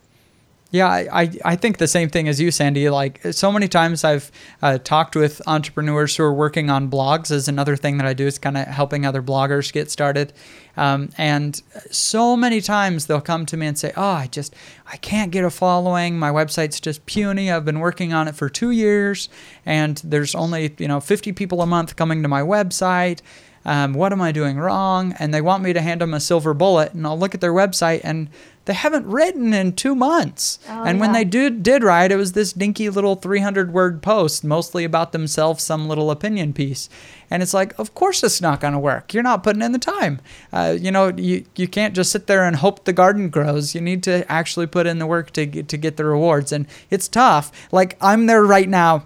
[0.75, 2.89] Yeah, I, I think the same thing as you, Sandy.
[2.89, 4.29] Like so many times I've
[4.61, 8.27] uh, talked with entrepreneurs who are working on blogs is another thing that I do
[8.27, 10.33] is kind of helping other bloggers get started.
[10.75, 11.61] Um, and
[11.91, 14.53] so many times they'll come to me and say, "Oh, I just
[14.91, 16.19] I can't get a following.
[16.19, 17.49] My website's just puny.
[17.49, 19.29] I've been working on it for two years,
[19.65, 23.21] and there's only you know 50 people a month coming to my website."
[23.67, 25.15] Um, what am I doing wrong?
[25.17, 27.53] And they want me to hand them a silver bullet, and I'll look at their
[27.53, 28.29] website and
[28.65, 30.59] they haven't written in two months.
[30.67, 31.01] Oh, and yeah.
[31.01, 35.11] when they did, did write, it was this dinky little 300 word post, mostly about
[35.11, 36.89] themselves, some little opinion piece.
[37.29, 39.13] And it's like, of course it's not going to work.
[39.13, 40.19] You're not putting in the time.
[40.51, 43.75] Uh, you know, you, you can't just sit there and hope the garden grows.
[43.75, 46.51] You need to actually put in the work to get, to get the rewards.
[46.51, 47.51] And it's tough.
[47.71, 49.05] Like, I'm there right now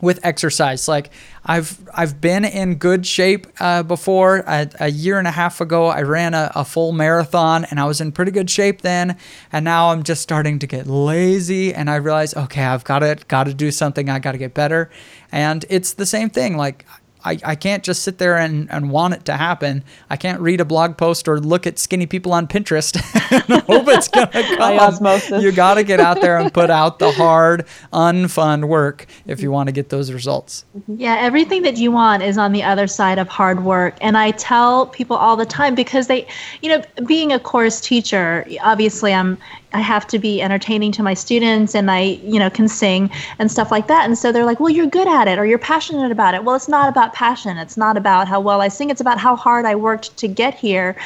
[0.00, 0.86] with exercise.
[0.86, 1.10] Like
[1.46, 4.38] I've I've been in good shape uh, before.
[4.46, 7.84] A, a, year and a half ago, I ran a, a, full marathon, and I
[7.84, 9.18] was in pretty good shape then.
[9.52, 13.18] And now I'm just starting to get lazy, and I realize, okay, I've got to
[13.28, 14.08] got to do something.
[14.08, 14.90] I got to get better.
[15.30, 16.56] And it's the same thing.
[16.56, 16.86] Like
[17.24, 19.82] I, I can't just sit there and, and want it to happen.
[20.10, 22.94] I can't read a blog post or look at skinny people on Pinterest
[23.50, 24.78] and hope it's going to come.
[24.78, 25.42] osmosis.
[25.42, 29.50] You got to get out there and put out the hard, unfun work if you
[29.50, 30.64] want to get those results.
[30.86, 33.96] Yeah, everything that you want is on the other side of hard work.
[34.00, 36.26] And I tell people all the time because they,
[36.60, 39.38] you know, being a course teacher, obviously I'm
[39.74, 43.50] I have to be entertaining to my students and I, you know, can sing and
[43.50, 44.04] stuff like that.
[44.04, 46.44] And so they're like, well, you're good at it or you're passionate about it.
[46.44, 47.58] Well, it's not about passion.
[47.58, 48.88] It's not about how well I sing.
[48.88, 50.96] It's about how hard I worked to get here.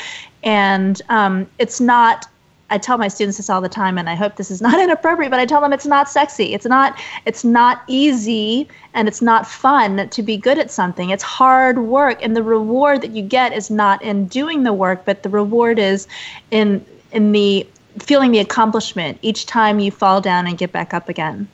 [0.44, 2.28] And um, it's not
[2.70, 5.30] I tell my students this all the time, and I hope this is not inappropriate,
[5.30, 6.52] but I tell them it's not sexy.
[6.52, 7.00] It's not.
[7.24, 11.08] It's not easy, and it's not fun to be good at something.
[11.08, 15.06] It's hard work, and the reward that you get is not in doing the work,
[15.06, 16.06] but the reward is
[16.50, 17.66] in in the
[18.02, 21.48] feeling the accomplishment each time you fall down and get back up again.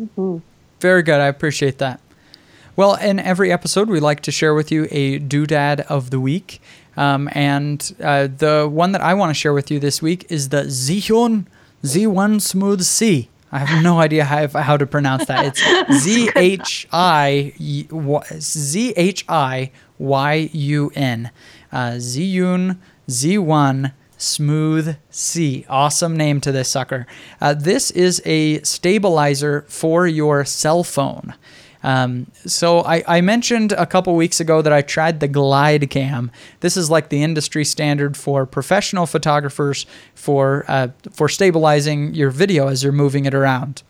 [0.00, 0.38] Mm-hmm.
[0.80, 1.20] Very good.
[1.20, 2.00] I appreciate that.
[2.76, 6.60] Well, in every episode, we like to share with you a doodad of the week.
[6.96, 10.48] Um, and uh, the one that I want to share with you this week is
[10.48, 11.46] the Zhiyun
[11.84, 13.28] Z1 Smooth C.
[13.52, 15.46] I have no idea how, how to pronounce that.
[15.46, 21.30] It's Z H I Z H I Y U N.
[21.70, 25.64] Uh, Zhiyun Z1 Smooth C.
[25.68, 27.06] Awesome name to this sucker.
[27.40, 31.34] Uh, this is a stabilizer for your cell phone.
[31.82, 36.30] Um, so I, I, mentioned a couple weeks ago that I tried the Glidecam.
[36.60, 39.84] This is like the industry standard for professional photographers
[40.14, 43.82] for uh, for stabilizing your video as you're moving it around,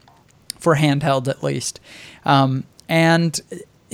[0.59, 1.79] for handheld at least.
[2.25, 3.41] Um, and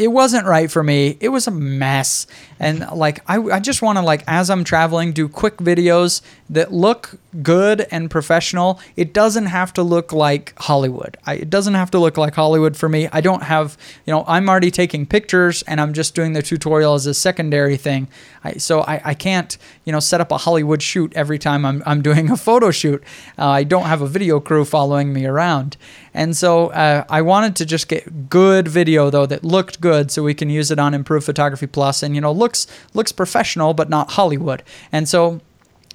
[0.01, 1.19] it wasn't right for me.
[1.21, 2.27] It was a mess.
[2.59, 6.73] And like I, I just want to like as I'm traveling do quick videos that
[6.73, 8.81] look good and professional.
[8.97, 11.19] It doesn't have to look like Hollywood.
[11.27, 13.09] I, it doesn't have to look like Hollywood for me.
[13.13, 13.77] I don't have,
[14.07, 17.77] you know, I'm already taking pictures and I'm just doing the tutorial as a secondary
[17.77, 18.09] thing.
[18.43, 21.83] I, so I, I can't, you know, set up a Hollywood shoot every time I'm,
[21.85, 23.05] I'm doing a photo shoot.
[23.39, 25.77] Uh, I don't have a video crew following me around.
[26.13, 30.23] And so uh, I wanted to just get good video though that looked good so
[30.23, 33.89] we can use it on Improved Photography Plus and, you know, looks looks professional but
[33.89, 34.63] not Hollywood.
[34.93, 35.41] And so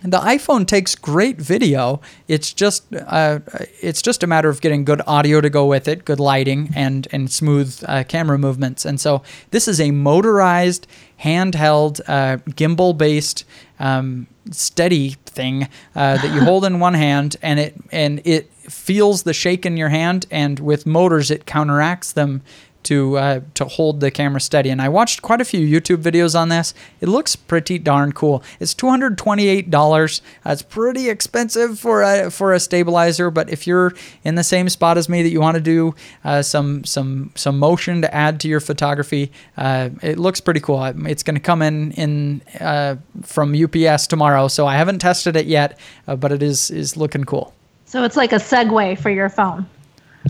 [0.03, 2.01] the iPhone takes great video.
[2.27, 3.39] It's just uh,
[3.81, 7.07] it's just a matter of getting good audio to go with it, good lighting, and
[7.11, 8.85] and smooth uh, camera movements.
[8.85, 10.85] And so this is a motorized,
[11.23, 13.45] handheld, uh, gimbal-based,
[13.79, 19.23] um, steady thing uh, that you hold in one hand, and it and it feels
[19.23, 22.41] the shake in your hand, and with motors it counteracts them
[22.85, 24.69] to uh, to hold the camera steady.
[24.69, 26.73] And I watched quite a few YouTube videos on this.
[27.01, 28.43] It looks pretty darn cool.
[28.59, 30.21] It's two hundred twenty eight dollars.
[30.43, 33.29] That's pretty expensive for a for a stabilizer.
[33.29, 36.41] But if you're in the same spot as me that you want to do uh,
[36.41, 40.83] some some some motion to add to your photography, uh, it looks pretty cool.
[40.83, 45.45] It's going to come in in uh, from UPS tomorrow, so I haven't tested it
[45.45, 47.53] yet, uh, but it is is looking cool.
[47.85, 49.67] So it's like a Segway for your phone.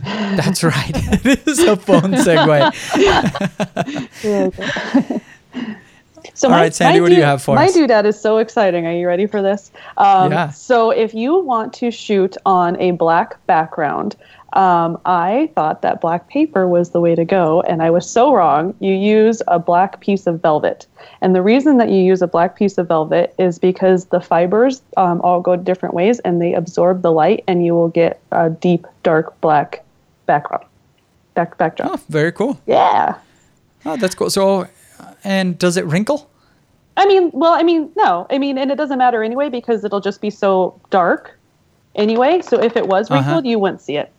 [0.03, 0.91] That's right.
[1.25, 2.71] it is a fun segue.
[6.33, 7.77] So All my, right, Sandy, what do you have for my us?
[7.77, 8.85] doodad is so exciting.
[8.85, 9.71] Are you ready for this?
[9.97, 10.49] Um, Yeah.
[10.49, 14.17] So if you want to shoot on a black background,
[14.51, 18.33] um, I thought that black paper was the way to go, and I was so
[18.33, 18.73] wrong.
[18.79, 20.87] You use a black piece of velvet,
[21.21, 24.81] and the reason that you use a black piece of velvet is because the fibers
[24.97, 28.49] um, all go different ways, and they absorb the light, and you will get a
[28.49, 29.84] deep, dark black
[30.25, 30.65] background.
[31.33, 31.91] Back backdrop.
[31.93, 32.59] Oh, very cool.
[32.65, 33.15] Yeah.
[33.85, 34.29] Oh, that's cool.
[34.29, 34.67] So,
[35.23, 36.29] and does it wrinkle?
[36.97, 38.25] I mean, well, I mean, no.
[38.29, 41.37] I mean, and it doesn't matter anyway because it'll just be so dark
[41.95, 42.41] anyway.
[42.41, 43.19] So if it was Uh-huh.
[43.21, 44.11] wrinkled, you wouldn't see it.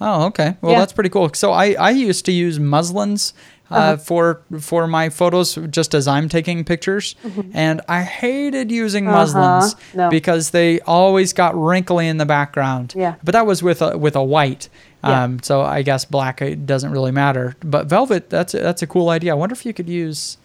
[0.00, 0.56] Oh, okay.
[0.60, 0.78] Well, Yeah.
[0.78, 1.30] that's pretty cool.
[1.34, 3.34] So I, I used to use muslins
[3.70, 3.96] uh, Uh-huh.
[3.98, 7.14] for for my photos just as I'm taking pictures,
[7.54, 9.14] and I hated using Mm-hmm.
[9.14, 9.20] Uh-huh.
[9.60, 10.08] muslins No.
[10.10, 12.94] because they always got wrinkly in the background.
[12.96, 13.14] Yeah.
[13.22, 14.68] But that was with a with a white.
[15.04, 15.22] Yeah.
[15.24, 17.54] Um, so I guess black doesn't really matter.
[17.64, 19.32] But velvet, that's a, that's a cool idea.
[19.32, 20.36] I wonder if you could use.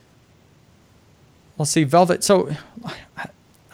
[1.57, 2.23] Let's see, velvet.
[2.23, 2.49] So.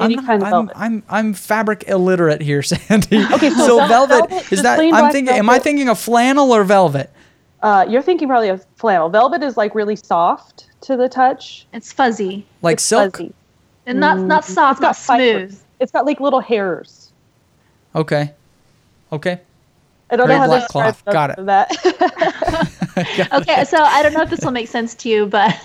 [0.01, 0.73] Any I'm, kind of I'm, velvet.
[0.77, 3.23] I'm I'm fabric illiterate here, Sandy.
[3.33, 5.33] Okay, so so velvet, velvet, is that I'm black thinking?
[5.35, 7.09] Am I thinking of flannel or velvet?
[7.61, 9.07] Uh, you're thinking probably of flannel.
[9.09, 11.67] Velvet is like really soft to the touch.
[11.73, 13.17] It's fuzzy Like It's silk?
[13.17, 13.33] fuzzy.
[13.85, 15.49] and not not Mm, soft, it's got not smooth.
[15.51, 15.63] fibers.
[15.79, 17.11] It's got like little hairs.
[17.95, 18.31] Okay.
[19.11, 19.39] Okay.
[20.09, 21.13] I don't Very know how black to describe cloth.
[21.13, 21.45] Got it.
[21.45, 23.29] that.
[23.33, 25.55] okay, so I don't know if this will make sense to you, but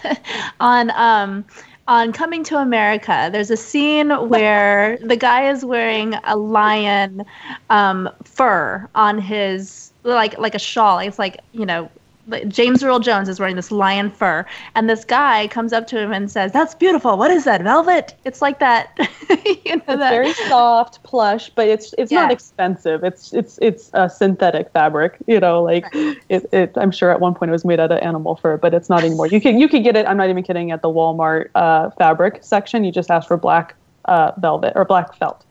[0.61, 1.45] on um
[1.89, 7.25] on Coming to America, there's a scene where the guy is wearing a lion
[7.71, 10.99] um, fur on his like like a shawl.
[10.99, 11.91] It's like you know.
[12.29, 15.99] Like James Earl Jones is wearing this lion fur, and this guy comes up to
[15.99, 17.17] him and says, "That's beautiful.
[17.17, 17.63] What is that?
[17.63, 18.15] Velvet?
[18.25, 23.05] It's like that, you know, It's that very soft, plush, but it's it's not expensive.
[23.05, 25.17] It's it's it's a synthetic fabric.
[25.27, 25.85] You know, like
[26.29, 26.73] it, it.
[26.77, 29.05] I'm sure at one point it was made out of animal fur, but it's not
[29.05, 29.27] anymore.
[29.29, 30.07] You can you can get it.
[30.07, 30.71] I'm not even kidding.
[30.73, 33.75] At the Walmart uh, fabric section, you just ask for black
[34.07, 35.45] uh, velvet or black felt.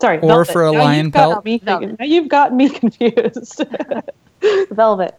[0.00, 0.52] Sorry, Or velvet.
[0.52, 1.44] for a Now lion you've got pelt?
[1.44, 3.62] me now you've got me confused.
[4.70, 5.14] velvet,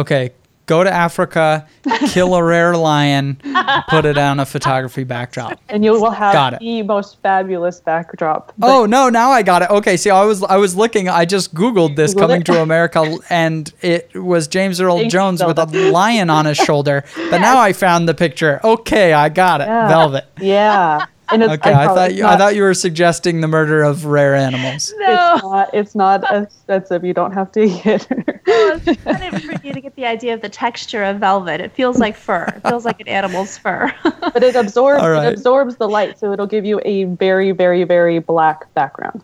[0.00, 0.32] Okay.
[0.66, 1.66] Go to Africa,
[2.08, 3.40] kill a rare lion,
[3.88, 5.58] put it on a photography backdrop.
[5.70, 6.60] and you will have Got it.
[6.60, 8.52] the most fabulous backdrop.
[8.60, 9.08] Oh no!
[9.08, 9.70] Now I got it.
[9.70, 11.08] Okay, see, I was I was looking.
[11.08, 12.46] I just googled this Googled coming it?
[12.48, 17.02] to America, and it was James Earl Thanks, Jones with a lion on his shoulder.
[17.30, 18.60] But now I found the picture.
[18.62, 19.68] Okay, I got it.
[19.68, 19.88] Yeah.
[19.88, 20.26] Velvet.
[20.38, 23.48] yeah, and it's Okay, I probably- thought it's you, I thought you were suggesting the
[23.48, 24.92] murder of rare animals.
[24.98, 25.34] no.
[25.34, 25.74] It's not.
[25.74, 27.04] It's not expensive.
[27.04, 28.06] You don't have to eat it.
[28.46, 31.60] Well, it's funny for you to get the idea of the texture of velvet.
[31.60, 32.44] It feels like fur.
[32.56, 33.92] It feels like an animal's fur.
[34.04, 35.02] but it absorbs.
[35.02, 35.26] All right.
[35.28, 39.22] It absorbs the light, so it'll give you a very, very, very black background.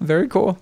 [0.00, 0.58] Very cool.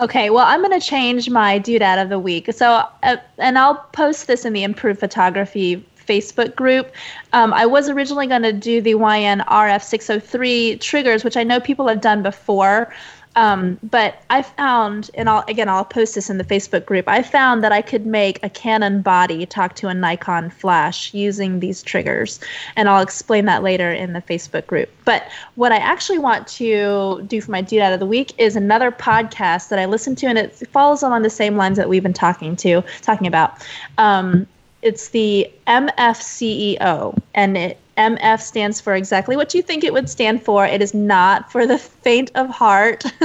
[0.00, 2.52] okay, well, I'm going to change my doodad of the week.
[2.52, 6.92] So, uh, and I'll post this in the Improved Photography Facebook group.
[7.32, 11.88] Um, I was originally going to do the YN RF603 triggers, which I know people
[11.88, 12.92] have done before.
[13.34, 17.08] Um, but I found, and I'll again, I'll post this in the Facebook group.
[17.08, 21.60] I found that I could make a Canon body talk to a Nikon flash using
[21.60, 22.40] these triggers,
[22.76, 24.90] and I'll explain that later in the Facebook group.
[25.04, 28.54] But what I actually want to do for my dude out of the week is
[28.54, 32.02] another podcast that I listen to, and it follows along the same lines that we've
[32.02, 33.66] been talking to, talking about.
[33.96, 34.46] Um,
[34.82, 40.42] it's the MFCEO, and it, MF stands for exactly what you think it would stand
[40.42, 40.66] for.
[40.66, 43.04] It is not for the faint of heart.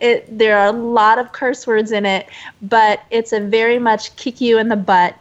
[0.00, 2.26] it there are a lot of curse words in it,
[2.62, 5.16] but it's a very much kick you in the butt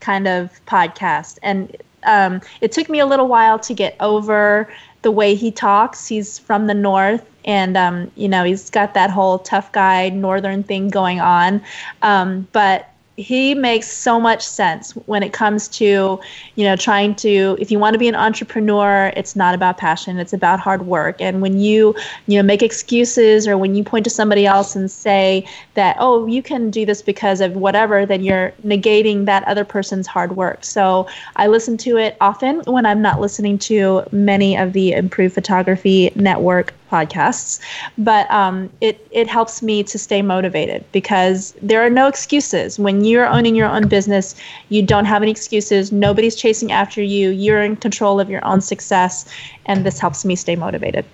[0.00, 1.38] kind of podcast.
[1.42, 6.06] And um, it took me a little while to get over the way he talks.
[6.06, 10.62] He's from the north, and um, you know he's got that whole tough guy northern
[10.62, 11.60] thing going on.
[12.02, 12.91] Um, but
[13.22, 16.20] he makes so much sense when it comes to
[16.56, 20.18] you know trying to if you want to be an entrepreneur it's not about passion
[20.18, 21.20] it's about hard work.
[21.20, 21.94] And when you
[22.26, 26.26] you know make excuses or when you point to somebody else and say that oh
[26.26, 30.64] you can do this because of whatever then you're negating that other person's hard work.
[30.64, 31.06] So
[31.36, 36.10] i listen to it often when i'm not listening to many of the improved photography
[36.14, 37.58] network podcasts
[37.96, 43.02] but um, it, it helps me to stay motivated because there are no excuses when
[43.04, 44.34] you're owning your own business
[44.68, 48.60] you don't have any excuses nobody's chasing after you you're in control of your own
[48.60, 49.24] success
[49.66, 51.04] and this helps me stay motivated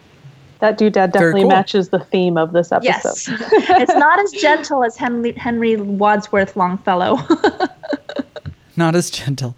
[0.58, 1.50] That dude definitely cool.
[1.50, 2.90] matches the theme of this episode.
[2.92, 3.28] yes
[3.82, 7.16] it's not as gentle as henry, henry wadsworth longfellow
[8.76, 9.56] Not as gentle.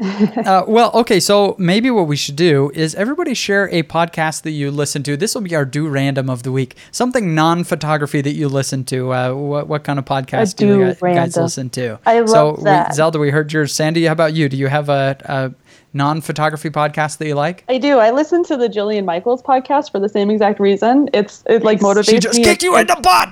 [0.46, 1.20] uh, well, okay.
[1.20, 5.16] So maybe what we should do is everybody share a podcast that you listen to.
[5.16, 6.76] This will be our do random of the week.
[6.90, 9.12] Something non-photography that you listen to.
[9.12, 11.98] Uh, what what kind of podcast do, you guys, guys listen to?
[12.06, 12.88] I love so that.
[12.90, 13.74] We, Zelda, we heard yours.
[13.74, 14.48] Sandy, how about you?
[14.48, 15.54] Do you have a, a
[15.92, 17.64] non-photography podcast that you like?
[17.68, 17.98] I do.
[17.98, 21.08] I listen to the Jillian Michaels podcast for the same exact reason.
[21.12, 22.14] It's it like motivates me.
[22.14, 22.44] She just me.
[22.44, 23.30] kicked you in the butt.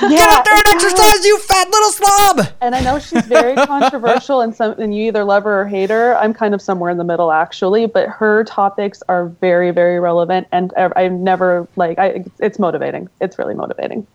[0.00, 2.40] Yeah, Get out there and exercise, you fat little slob.
[2.62, 5.90] And I know she's very controversial and some and you either love her or hate
[5.90, 6.16] her.
[6.16, 10.46] I'm kind of somewhere in the middle actually, but her topics are very very relevant
[10.52, 13.08] and I- I've never like I it's motivating.
[13.20, 14.06] It's really motivating.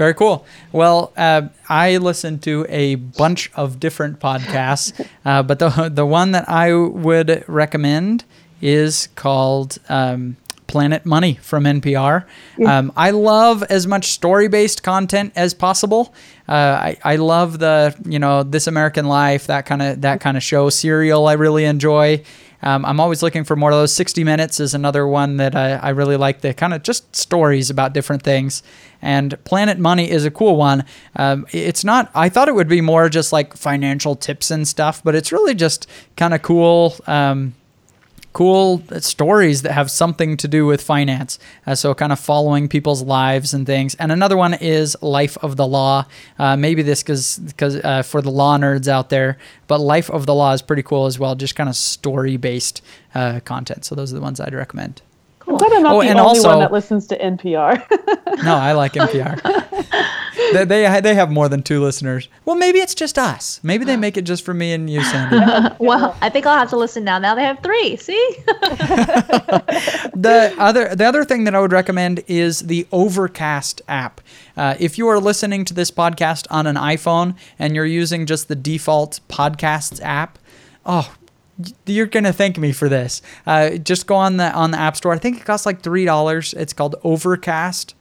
[0.00, 0.46] Very cool.
[0.72, 6.32] Well, uh, I listen to a bunch of different podcasts, uh, but the the one
[6.32, 8.24] that I would recommend
[8.62, 10.38] is called um,
[10.68, 12.24] Planet Money from NPR.
[12.64, 16.14] Um, I love as much story based content as possible.
[16.48, 20.38] Uh, I, I love the you know This American Life that kind of that kind
[20.38, 20.70] of show.
[20.70, 22.22] Serial I really enjoy.
[22.62, 23.94] Um, I'm always looking for more of those.
[23.94, 26.40] 60 Minutes is another one that I, I really like.
[26.40, 28.62] The kind of just stories about different things.
[29.02, 30.84] And Planet Money is a cool one.
[31.16, 35.02] Um, it's not, I thought it would be more just like financial tips and stuff,
[35.02, 35.86] but it's really just
[36.16, 36.94] kind of cool.
[37.06, 37.54] Um,
[38.32, 41.38] cool stories that have something to do with finance.
[41.66, 43.94] Uh, so, kind of following people's lives and things.
[43.96, 46.06] And another one is Life of the Law.
[46.38, 50.26] Uh, maybe this because because uh, for the law nerds out there, but Life of
[50.26, 51.34] the Law is pretty cool as well.
[51.34, 52.82] Just kind of story based
[53.14, 53.84] uh, content.
[53.84, 55.02] So those are the ones I'd recommend.
[55.48, 57.84] I'm glad I'm not Oh, the and only also- one that listens to NPR.
[58.44, 59.40] No, I like NPR.
[60.52, 62.28] they, they they have more than two listeners.
[62.44, 63.60] Well, maybe it's just us.
[63.62, 65.40] Maybe they make it just for me and you, Sandy.
[65.80, 67.18] Well, I think I'll have to listen now.
[67.18, 67.96] Now they have three.
[67.96, 68.34] See?
[70.14, 74.20] the other the other thing that I would recommend is the Overcast app.
[74.56, 78.48] Uh, if you are listening to this podcast on an iPhone and you're using just
[78.48, 80.38] the default podcasts app,
[80.84, 81.14] oh,
[81.86, 83.22] you're gonna thank me for this.
[83.46, 85.12] Uh, just go on the on the App Store.
[85.12, 86.54] I think it costs like three dollars.
[86.54, 87.94] It's called Overcast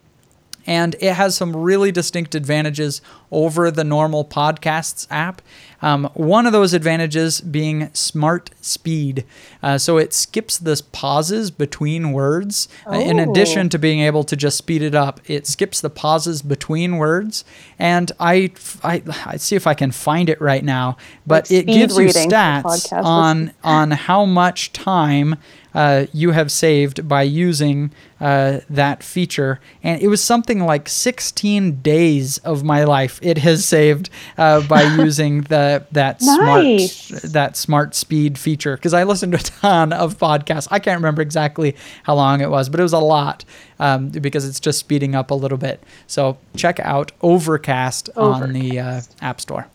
[0.69, 3.01] and it has some really distinct advantages
[3.31, 5.41] over the normal podcasts app.
[5.81, 9.25] Um, one of those advantages being smart speed.
[9.63, 12.67] Uh, so it skips the pauses between words.
[12.85, 13.29] Uh, in Oh.
[13.31, 17.43] addition to being able to just speed it up, it skips the pauses between words.
[17.77, 18.51] And I,
[18.83, 22.07] I, I see if I can find it right now, but Like it gives you
[22.07, 25.35] stats on on how much time
[25.75, 29.59] uh, you have saved by using uh, that feature.
[29.83, 34.81] And it was something like 16 days of my life it has saved uh, by
[35.05, 36.91] using the that Nice.
[36.93, 38.75] smart that smart speed feature.
[38.75, 40.67] Because I listened to a ton of podcasts.
[40.71, 43.45] I can't remember exactly how long it was, but it was a lot
[43.79, 45.81] um, because it's just speeding up a little bit.
[46.07, 49.67] So check out Overcast, on the uh, App Store.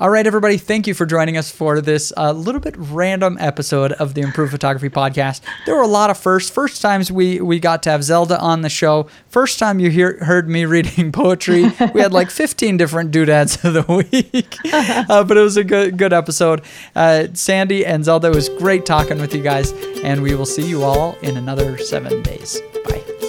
[0.00, 3.90] All right, everybody, thank you for joining us for this uh, little bit random episode
[3.94, 5.40] of the Improved Photography Podcast.
[5.66, 6.50] There were a lot of firsts.
[6.50, 9.08] First times we we got to have Zelda on the show.
[9.26, 11.64] First time you hear, heard me reading poetry.
[11.92, 13.82] We had like 15 different doodads of the
[14.12, 16.62] week, uh, but it was a good good episode.
[16.94, 19.72] Uh, Sandy and Zelda, it was great talking with you guys,
[20.04, 22.60] and we will see you all in another seven days.
[22.84, 23.27] Bye.